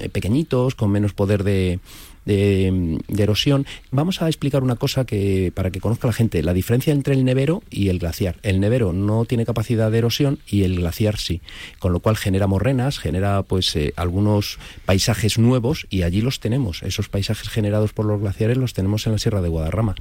[0.00, 1.80] eh, pequeñitos, con menos poder de,
[2.24, 3.66] de, de erosión.
[3.90, 7.24] Vamos a explicar una cosa que para que conozca la gente, la diferencia entre el
[7.24, 8.36] nevero y el glaciar.
[8.42, 11.40] El nevero no tiene capacidad de erosión y el glaciar sí,
[11.78, 16.82] con lo cual genera morrenas, genera pues eh, algunos paisajes nuevos y allí los tenemos.
[16.82, 19.94] Esos paisajes generados por los glaciares los tenemos en la Sierra de Guadarrama.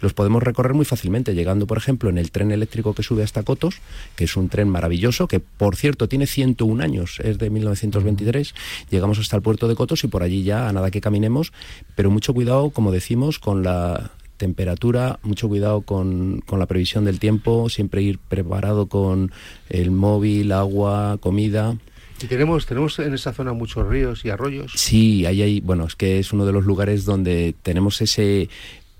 [0.00, 3.42] Los podemos recorrer muy fácilmente, llegando por ejemplo en el tren eléctrico que sube hasta
[3.42, 3.80] Cotos,
[4.16, 8.54] que es un tren maravilloso, que por cierto tiene 101 años, es de 1923.
[8.90, 11.52] Llegamos hasta el puerto de Cotos y por allí ya a nada que caminemos
[11.94, 17.20] pero mucho cuidado, como decimos, con la temperatura, mucho cuidado con, con, la previsión del
[17.20, 19.32] tiempo, siempre ir preparado con
[19.68, 21.76] el móvil, agua, comida.
[22.22, 24.72] Y tenemos, tenemos en esa zona muchos ríos y arroyos.
[24.74, 28.48] Sí, ahí hay, bueno, es que es uno de los lugares donde tenemos ese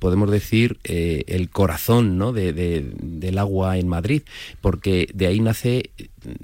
[0.00, 2.32] podemos decir, eh, el corazón ¿no?
[2.32, 4.22] de, de, del agua en Madrid,
[4.60, 5.90] porque de ahí nace,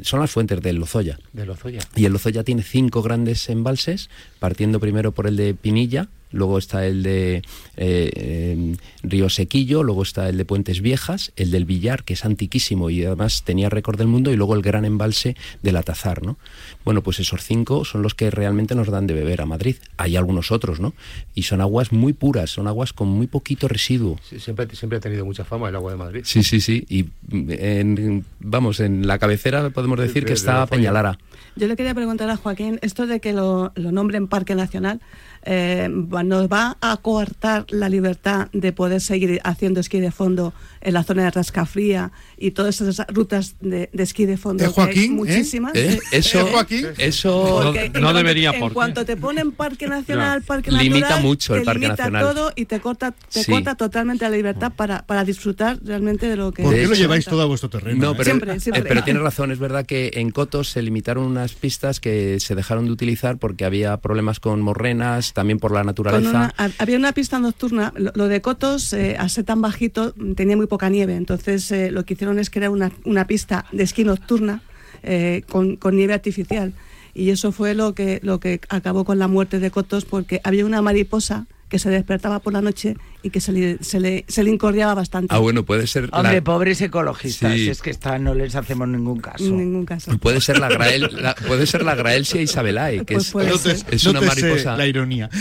[0.02, 1.18] son las fuentes del Lozoya.
[1.32, 1.80] De Lozoya.
[1.96, 6.86] Y el Lozoya tiene cinco grandes embalses, partiendo primero por el de Pinilla, luego está
[6.86, 7.42] el de eh,
[7.76, 12.90] eh, Río Sequillo, luego está el de Puentes Viejas, el del Villar, que es antiquísimo
[12.90, 16.38] y además tenía récord del mundo, y luego el gran embalse del Atazar, ¿no?
[16.84, 19.76] Bueno, pues esos cinco son los que realmente nos dan de beber a Madrid.
[19.96, 20.94] Hay algunos otros, ¿no?
[21.34, 24.18] Y son aguas muy puras, son aguas con muy poquito residuo.
[24.28, 26.20] Sí, siempre, siempre ha tenido mucha fama el agua de Madrid.
[26.24, 26.84] Sí, sí, sí.
[26.88, 31.18] Y en, vamos, en la cabecera podemos decir Sí, que de- está de la Peñalara.
[31.56, 35.00] Yo le quería preguntar a Joaquín, esto de que lo, lo nombren Parque Nacional,
[35.46, 40.52] eh, va- ¿nos va a coartar la libertad de poder seguir haciendo esquí de fondo
[40.80, 44.64] en la zona de Rascafría y todas esas rutas de, de esquí de fondo?
[44.64, 45.12] ¿Eh, que hay Joaquín?
[45.12, 45.14] ¿Eh?
[45.14, 45.72] Muchísimas.
[45.76, 46.00] ¿Eh?
[46.12, 46.86] Eso, ¿Eh, Joaquín?
[46.98, 50.42] eso Porque en no cuanto- debería, En cuanto te ponen Parque Nacional.
[50.42, 52.34] Parque Limita Natural, mucho el te Parque limita Nacional.
[52.34, 53.50] todo y te corta, te Sí.
[53.52, 56.64] corta totalmente la libertad para, para disfrutar realmente de lo que...
[56.64, 58.00] ¿Por qué lo lleváis todo a vuestro terreno?
[58.04, 58.82] No, pero, Siempre, siempre.
[58.82, 62.54] eh, pero tienes razón, es verdad que en Cotos se limitaron unas pistas que se
[62.56, 66.54] dejaron de utilizar porque había problemas con morrenas, también por la naturaleza.
[66.78, 70.88] había una pista nocturna, lo, de Cotos, eh, al ser tan bajito, tenía muy poca
[70.88, 74.62] nieve, entonces eh, lo que hicieron es crear una, una pista de esquí nocturna
[75.02, 76.72] eh, con, con nieve artificial.
[77.12, 80.64] Y eso fue lo que, lo que acabó con la muerte de Cotos, porque había
[80.64, 84.42] una mariposa que se despertaba por la noche y que se le, se le, se
[84.44, 85.34] le incordiaba bastante.
[85.34, 87.68] Ah, bueno, puede ser Hombre, la, pobres ecologistas, Sí.
[87.68, 89.44] es que esta no les hacemos ningún caso.
[89.44, 90.16] Ningún caso.
[90.18, 93.94] puede ser la Grael, la- puede ser la Graelsia Isabelae, que Pues es, Nótese- ser.
[93.94, 94.76] es una mariposa.
[94.76, 95.28] La ironía.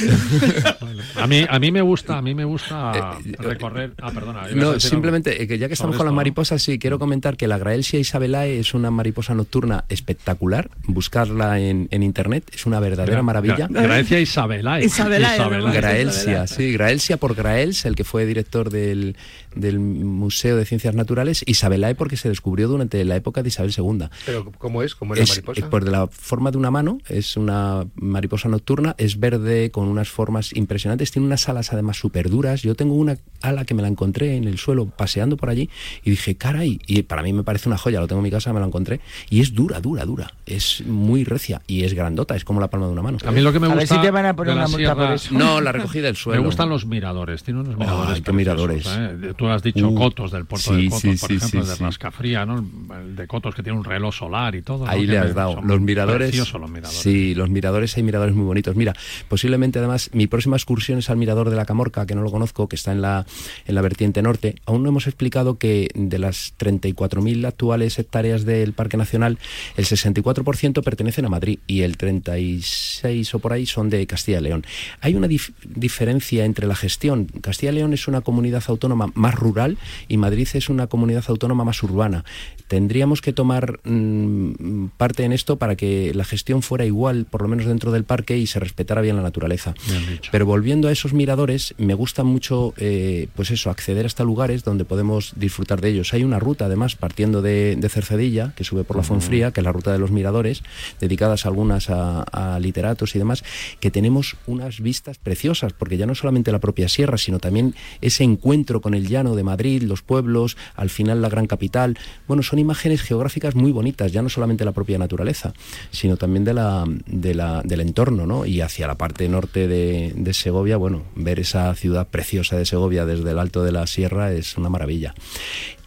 [1.15, 3.93] A mí, a mí me gusta, a mí me gusta recorrer.
[4.01, 4.43] Ah, perdona.
[4.53, 7.57] No, simplemente eh, que ya que estamos con las mariposas, sí, quiero comentar que la
[7.57, 10.69] Graelsia isabelae es una mariposa nocturna espectacular.
[10.87, 13.67] Buscarla en, en internet, es una verdadera Gra- maravilla.
[13.69, 14.85] Gra- Gracia Isabelae.
[14.85, 15.73] Isabelae, Isabelae.
[15.75, 17.35] Graelsia, sí, Graelsia por
[17.83, 19.17] El que fue director del,
[19.55, 24.05] del Museo de Ciencias Naturales, Isabelae porque se descubrió durante la época de Isabel II.
[24.25, 24.95] Pero ¿cómo es?
[24.95, 25.59] ¿Cómo es, la Es, mariposa?
[25.59, 29.87] eh, por de la forma de una mano, es una mariposa nocturna, es verde con
[29.87, 32.61] unas formas impresionantes, tiene unas alas además súper duras.
[32.61, 35.69] Yo tengo una ala que me la encontré en el suelo paseando por allí
[36.03, 38.53] y dije, caray, y para mí me parece una joya, lo tengo en mi casa,
[38.53, 38.99] me la encontré,
[39.29, 42.85] y es dura, dura, dura, es muy recia y es grandota, es como la palma
[42.87, 43.17] de una mano.
[43.25, 43.95] A mí lo que me A ver gusta.
[43.95, 45.33] si te van a poner la una multa por eso.
[45.33, 46.41] No, la recogida del suelo.
[46.41, 48.15] Me gustan los miradores, tiene unos miradores.
[48.15, 48.87] Ay, qué preciosos, miradores.
[49.29, 49.33] ¿eh?
[49.37, 51.75] Tú has dicho Uh, Cotos, del puerto sí, de Cotos, sí, por sí, ejemplo, de.
[51.75, 52.65] Rascafría, ¿no?
[52.99, 54.87] El de Cotos que tiene un reloj solar y todo.
[54.87, 55.61] Ahí le has dado.
[55.61, 56.29] Los miradores.
[56.29, 56.99] preciosos los miradores.
[56.99, 58.75] Sí, los miradores hay miradores muy bonitos.
[58.75, 58.93] Mira,
[59.29, 62.67] posiblemente además mi próxima excursión es al mirador de la Camorca, que no lo conozco,
[62.67, 63.25] que está en la,
[63.65, 64.55] en la vertiente norte.
[64.65, 69.37] Aún no hemos explicado que de las 34.000 actuales hectáreas del Parque Nacional,
[69.77, 74.43] el 64% pertenecen a Madrid y el 36 o por ahí son de Castilla y
[74.43, 74.65] León.
[75.01, 77.27] Hay una dif- diferencia entre la gestión.
[77.45, 79.77] Castilla y León es una comunidad autónoma más rural
[80.07, 82.25] y Madrid es una comunidad autónoma más urbana.
[82.67, 87.47] Tendríamos que tomar mm, parte en esto para que la gestión fuera igual, por lo
[87.47, 89.75] menos dentro del parque, y se respetara bien la naturaleza.
[89.87, 90.19] Bien.
[90.31, 94.83] Pero volviendo a esos miradores, me gusta mucho, eh, pues eso, acceder hasta lugares donde
[94.83, 96.13] podemos disfrutar de ellos.
[96.15, 99.63] Hay una ruta, además, partiendo de, de Cercedilla, que sube por la Fonfría, que es
[99.63, 100.63] la ruta de los miradores,
[100.99, 103.43] dedicadas algunas a, a literatos y demás,
[103.79, 108.23] que tenemos unas vistas preciosas, porque ya no solamente la propia sierra, sino también ese
[108.23, 111.97] encuentro con el llano de Madrid, los pueblos, al final la gran capital.
[112.27, 115.53] Bueno, son imágenes geográficas muy bonitas, ya no solamente la propia naturaleza,
[115.91, 118.45] sino también de la, de la- del entorno, ¿no?
[118.45, 123.05] Y hacia la parte norte de, de Segovia, bueno, ver esa ciudad preciosa de Segovia
[123.05, 125.13] desde el alto de la sierra es una maravilla.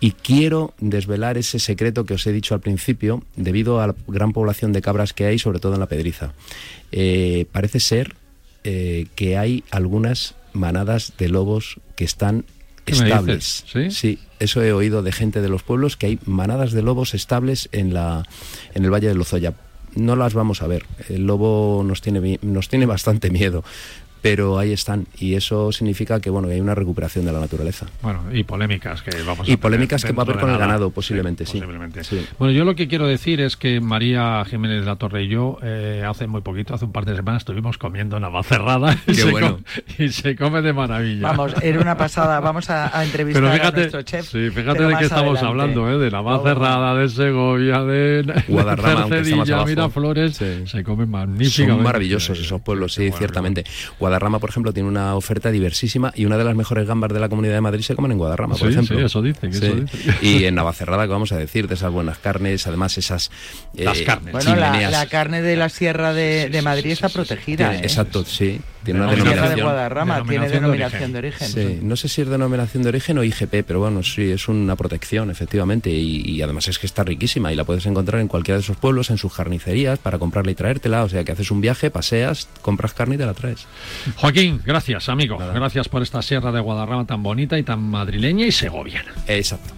[0.00, 4.32] Y quiero desvelar ese secreto que os he dicho al principio, debido a la gran
[4.32, 6.32] población de cabras que hay, sobre todo en la Pedriza.
[6.92, 8.14] Eh, parece ser
[8.64, 12.44] eh, que hay algunas manadas de lobos que están
[12.84, 13.64] ¿Qué me estables.
[13.90, 14.18] ¿Sí?
[14.38, 17.92] eso he oído de gente de los pueblos que hay manadas de lobos estables en
[17.92, 18.24] la
[18.74, 19.54] en el Valle de Lozoya.
[19.94, 20.84] No las vamos a ver.
[21.08, 23.64] El lobo nos tiene nos tiene bastante miedo,
[24.20, 27.86] pero ahí están y eso significa que bueno, que hay una recuperación de la naturaleza.
[28.02, 30.90] Bueno, y polémicas que vamos a Y polémicas que va a haber con el ganado
[30.90, 31.58] posiblemente, sí.
[31.58, 32.04] posiblemente.
[32.04, 32.26] Sí.
[32.38, 35.58] Bueno, yo lo que quiero decir es que María Jiménez de la Torre y yo
[35.62, 39.30] eh, hace muy poquito, hace un par de semanas, estuvimos comiendo navacerrada y, Qué se,
[39.30, 39.58] bueno.
[39.58, 41.28] come, y se come de maravilla.
[41.28, 42.40] Vamos, era una pasada.
[42.40, 44.26] Vamos a, a entrevistar Pero a fíjate, nuestro chef.
[44.28, 45.46] sí, fíjate pero de más qué estamos adelante.
[45.46, 45.98] hablando, ¿eh?
[45.98, 49.64] de Navacerrada, de Segovia, de Guadarrama, Cercedilla.
[49.64, 50.62] Miraflores, Sí.
[50.66, 51.74] se comen magníficamente.
[51.74, 53.64] Son maravillosos esos pueblos, sí, ciertamente.
[54.08, 57.28] Guadarrama, por ejemplo, tiene una oferta diversísima y una de las mejores gambas de la
[57.28, 58.98] Comunidad de Madrid se comen en Guadarrama, por Sí, ejemplo.
[58.98, 59.80] sí, eso dicen, eso Sí.
[59.80, 60.14] dicen.
[60.22, 63.30] Y en Navacerrada, que vamos a decir, de esas buenas carnes, además esas
[63.76, 64.32] eh, Las carnes.
[64.32, 67.68] Bueno, la, carne de la Sierra de, de Madrid está protegida.
[67.70, 67.86] Tiene- ¿eh?
[67.86, 68.60] Exacto, sí.
[68.88, 69.60] Tiene una de denominación.
[69.60, 71.48] Guadarrama tiene denominación de origen.
[71.48, 74.76] Sí, no sé si es denominación de origen o IGP, pero bueno, sí, es una
[74.76, 78.56] protección, efectivamente, y, y además es que está riquísima y la puedes encontrar en cualquiera
[78.56, 81.60] de esos pueblos, en sus carnicerías, para comprarla y traértela, o sea que haces un
[81.60, 83.66] viaje, paseas, compras carne y te la traes.
[84.16, 85.36] Joaquín, gracias, amigo.
[85.36, 89.12] Gracias por esta sierra de Guadarrama tan bonita y tan madrileña y segoviana.
[89.26, 89.77] Exacto.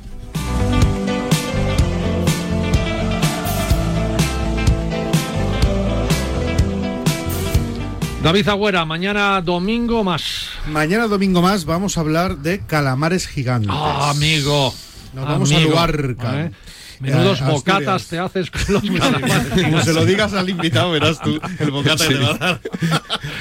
[8.23, 10.51] David Agüera, mañana domingo más.
[10.68, 13.71] Mañana domingo más vamos a hablar de calamares gigantes.
[13.73, 14.75] Ah, amigo.
[15.14, 16.45] Nos vamos a Amigo, Luarca.
[16.45, 16.51] ¿eh?
[17.01, 19.65] Menudos Eh, bocatas te haces con los calamares.
[19.65, 22.61] Como se lo digas al invitado, verás tú el bocata que te va a dar.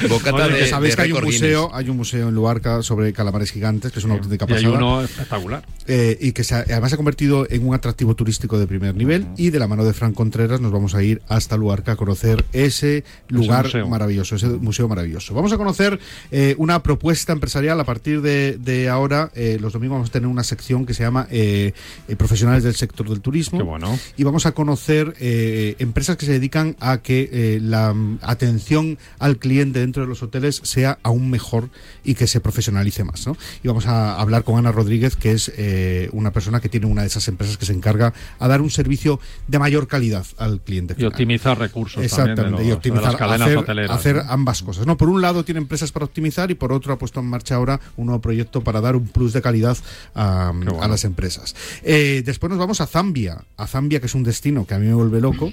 [0.10, 2.82] Bocata Oye, de- que sabéis de que hay un museo, hay un museo en Luarca
[2.84, 4.78] sobre calamares gigantes, que es una auténtica Y hay pasada.
[4.78, 5.66] uno espectacular.
[5.88, 8.96] Eh, y que se ha- además se ha convertido en un atractivo turístico de primer
[8.96, 11.96] nivel y de la mano de Fran Contreras nos vamos a ir hasta Luarca a
[11.96, 15.34] conocer ese lugar maravilloso, ese museo maravilloso.
[15.34, 16.00] Vamos a conocer
[16.32, 20.28] eh, una propuesta empresarial a partir de, de ahora, eh, los domingos vamos a tener
[20.28, 21.74] una sección que se llama eh,
[22.08, 23.98] eh, Profesionales del Sector del Turismo Qué bueno.
[24.18, 29.38] y vamos a conocer eh, empresas que se dedican a que eh, la atención al
[29.38, 31.70] cliente dentro de los hoteles sea aún mejor
[32.04, 33.26] y que se profesionalice más.
[33.28, 33.36] ¿no?
[33.64, 37.02] Y vamos a hablar con Ana Rodríguez, que es eh, una persona que tiene una
[37.02, 40.96] de esas empresas que se encarga a dar un servicio de mayor calidad al cliente.
[40.98, 43.98] Y optimizar recursos Exactamente, también de, los- y de optimizar, las cadenas hacer, hoteleras.
[43.98, 44.32] hacer ¿no?
[44.32, 44.86] ambas cosas.
[44.86, 47.56] No, por un lado tiene empresas para optimizar y por otro ha puesto en marcha
[47.56, 49.78] ahora un nuevo proyecto para dar un plus de calidad
[50.16, 50.50] a,
[50.82, 51.56] a las empresas.
[51.84, 54.88] Eh, después nos vamos a Zambia, a Zambia que es un destino que a mí
[54.88, 55.52] me vuelve loco,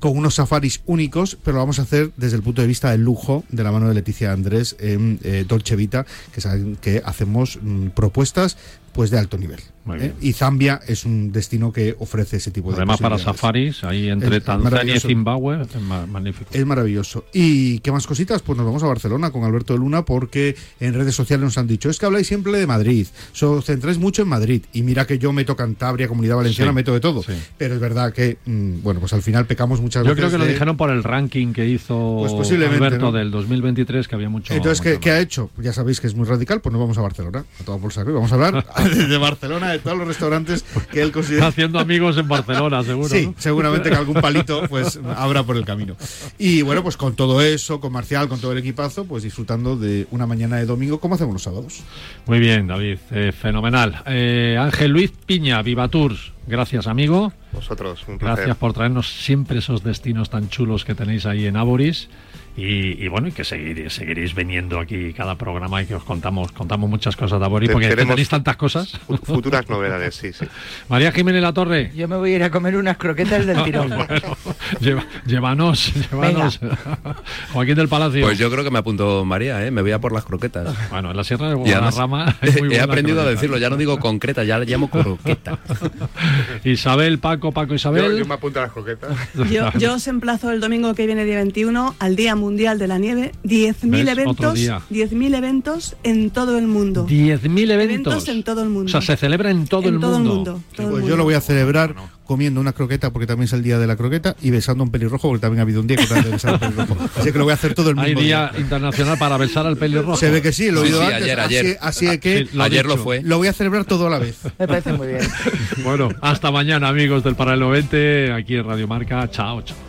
[0.00, 3.02] con unos safaris únicos, pero lo vamos a hacer desde el punto de vista del
[3.02, 7.58] lujo, de la mano de Leticia Andrés en eh, Dolce Vita, que saben que hacemos
[7.60, 8.56] mm, propuestas
[8.98, 9.60] pues de alto nivel.
[10.00, 10.12] ¿eh?
[10.20, 14.38] Y Zambia es un destino que ofrece ese tipo de Además, para safaris, ahí entre
[14.38, 14.98] Es Tanzania y.
[15.00, 16.50] Zimbabue, es ma- magnífico.
[16.52, 17.24] Es maravilloso.
[17.32, 18.42] ¿Y qué más cositas?
[18.42, 21.68] Pues nos vamos a Barcelona con Alberto de Luna porque en redes sociales nos han
[21.68, 23.06] dicho, es que habláis siempre de Madrid,
[23.40, 26.92] os centráis mucho en Madrid y mira que yo meto Cantabria, Comunidad Valenciana, Sí, meto
[26.92, 27.22] de todo.
[27.22, 27.34] sí.
[27.56, 30.44] Pero es verdad que, mm, bueno, pues al final pecamos muchas Yo veces creo que
[30.44, 33.12] lo dijeron por el ranking que hizo Pues posiblemente, Alberto ¿no?
[33.12, 34.52] del 2023, que había mucho.
[34.52, 35.50] Entonces, ¿qué, qué ha hecho?
[35.62, 38.02] Ya sabéis que es muy radical, pues nos vamos a Barcelona, a toda bolsa.
[38.04, 41.48] Vamos a hablar de Barcelona, de todos los restaurantes que él considera...
[41.48, 43.08] Haciendo amigos en Barcelona, seguro.
[43.08, 43.34] Sí, ¿no?
[43.38, 45.96] seguramente que algún palito pues habrá por el camino.
[46.38, 50.06] Y bueno, pues con todo eso, con Marcial, con todo el equipazo, pues disfrutando de
[50.10, 51.82] una mañana de domingo, como hacemos los sábados.
[52.26, 54.02] Muy bien, David, eh, fenomenal.
[54.06, 57.32] Eh, Ángel Luis Piña, Viva Tours, gracias, amigo.
[57.52, 58.36] Vosotros, un placer.
[58.36, 62.08] Gracias por traernos siempre esos destinos tan chulos que tenéis ahí en Aboris.
[62.58, 66.50] Y, y bueno, y que seguiréis, seguiréis viniendo aquí cada programa y que os contamos
[66.50, 68.98] contamos muchas cosas de Aboris, Te- porque tenemos tenéis tantas cosas.
[69.06, 70.44] fu- Futuras novedades, sí, sí.
[70.88, 71.92] María Jiménez La Torre.
[71.94, 73.90] Yo me voy a ir a comer unas croquetas del tirón.
[73.90, 74.06] Bueno,
[74.80, 76.58] lleva- llévanos, llévanos.
[77.52, 78.22] Joaquín del Palacio.
[78.26, 79.70] Pues yo creo que me apuntó María, ¿eh?
[79.70, 80.74] me voy a por las croquetas.
[80.90, 83.30] Bueno, en la Sierra de Guadarrama muy he aprendido a croqueta.
[83.30, 85.58] decirlo, ya no digo concreta, ya le llamo croqueta.
[86.64, 88.04] Isabel, Paco, Paco, Isabel.
[88.12, 89.16] Yo, yo me apunto a las croquetas.
[89.50, 92.98] Yo, yo os emplazo el domingo que viene, día 21, al Día Mundial de la
[92.98, 93.32] Nieve.
[93.44, 94.02] 10.000 ¿Ves?
[94.08, 94.80] Otro eventos, día.
[94.90, 97.06] 10.000 eventos en todo el mundo.
[97.06, 98.26] 10.000 eventos.
[98.28, 98.86] en todo el mundo.
[98.86, 100.34] O sea, se celebra en todo En el todo el mundo.
[100.34, 101.08] mundo, todo el Pues mundo.
[101.08, 101.94] yo lo voy a celebrar
[102.24, 105.28] comiendo una croqueta, porque también es el día de la croqueta, y besando un pelirrojo,
[105.28, 106.96] porque también ha habido un día que también a un pelirrojo.
[107.16, 108.50] Así que lo voy a hacer todo el mismo Hay día.
[108.52, 110.16] día internacional para besar al pelirrojo.
[110.16, 111.22] Se ve que sí, lo he oído sí, antes.
[111.22, 111.78] ayer, así, ayer.
[111.80, 113.22] así que Sí, lo ha Ayer lo fue.
[113.22, 114.36] lo voy a celebrar todo a la vez.
[114.58, 115.20] Me parece muy bien.
[115.84, 119.26] Bueno, hasta mañana, amigos del Paralelo 20, aquí en Radio Marca.
[119.30, 119.87] Chao, chao.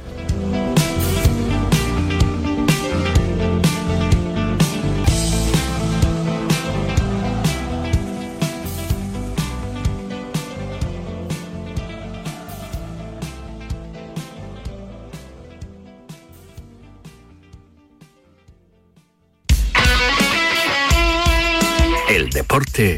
[22.79, 22.97] Deporte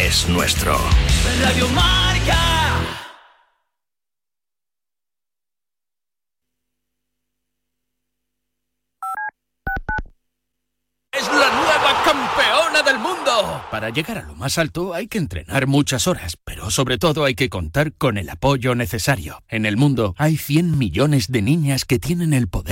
[0.00, 0.76] es nuestro.
[1.42, 2.54] Radio Marca.
[11.12, 13.62] Es la nueva campeona del mundo.
[13.70, 17.34] Para llegar a lo más alto hay que entrenar muchas horas, pero sobre todo hay
[17.34, 19.42] que contar con el apoyo necesario.
[19.48, 22.62] En el mundo hay 100 millones de niñas que tienen el poder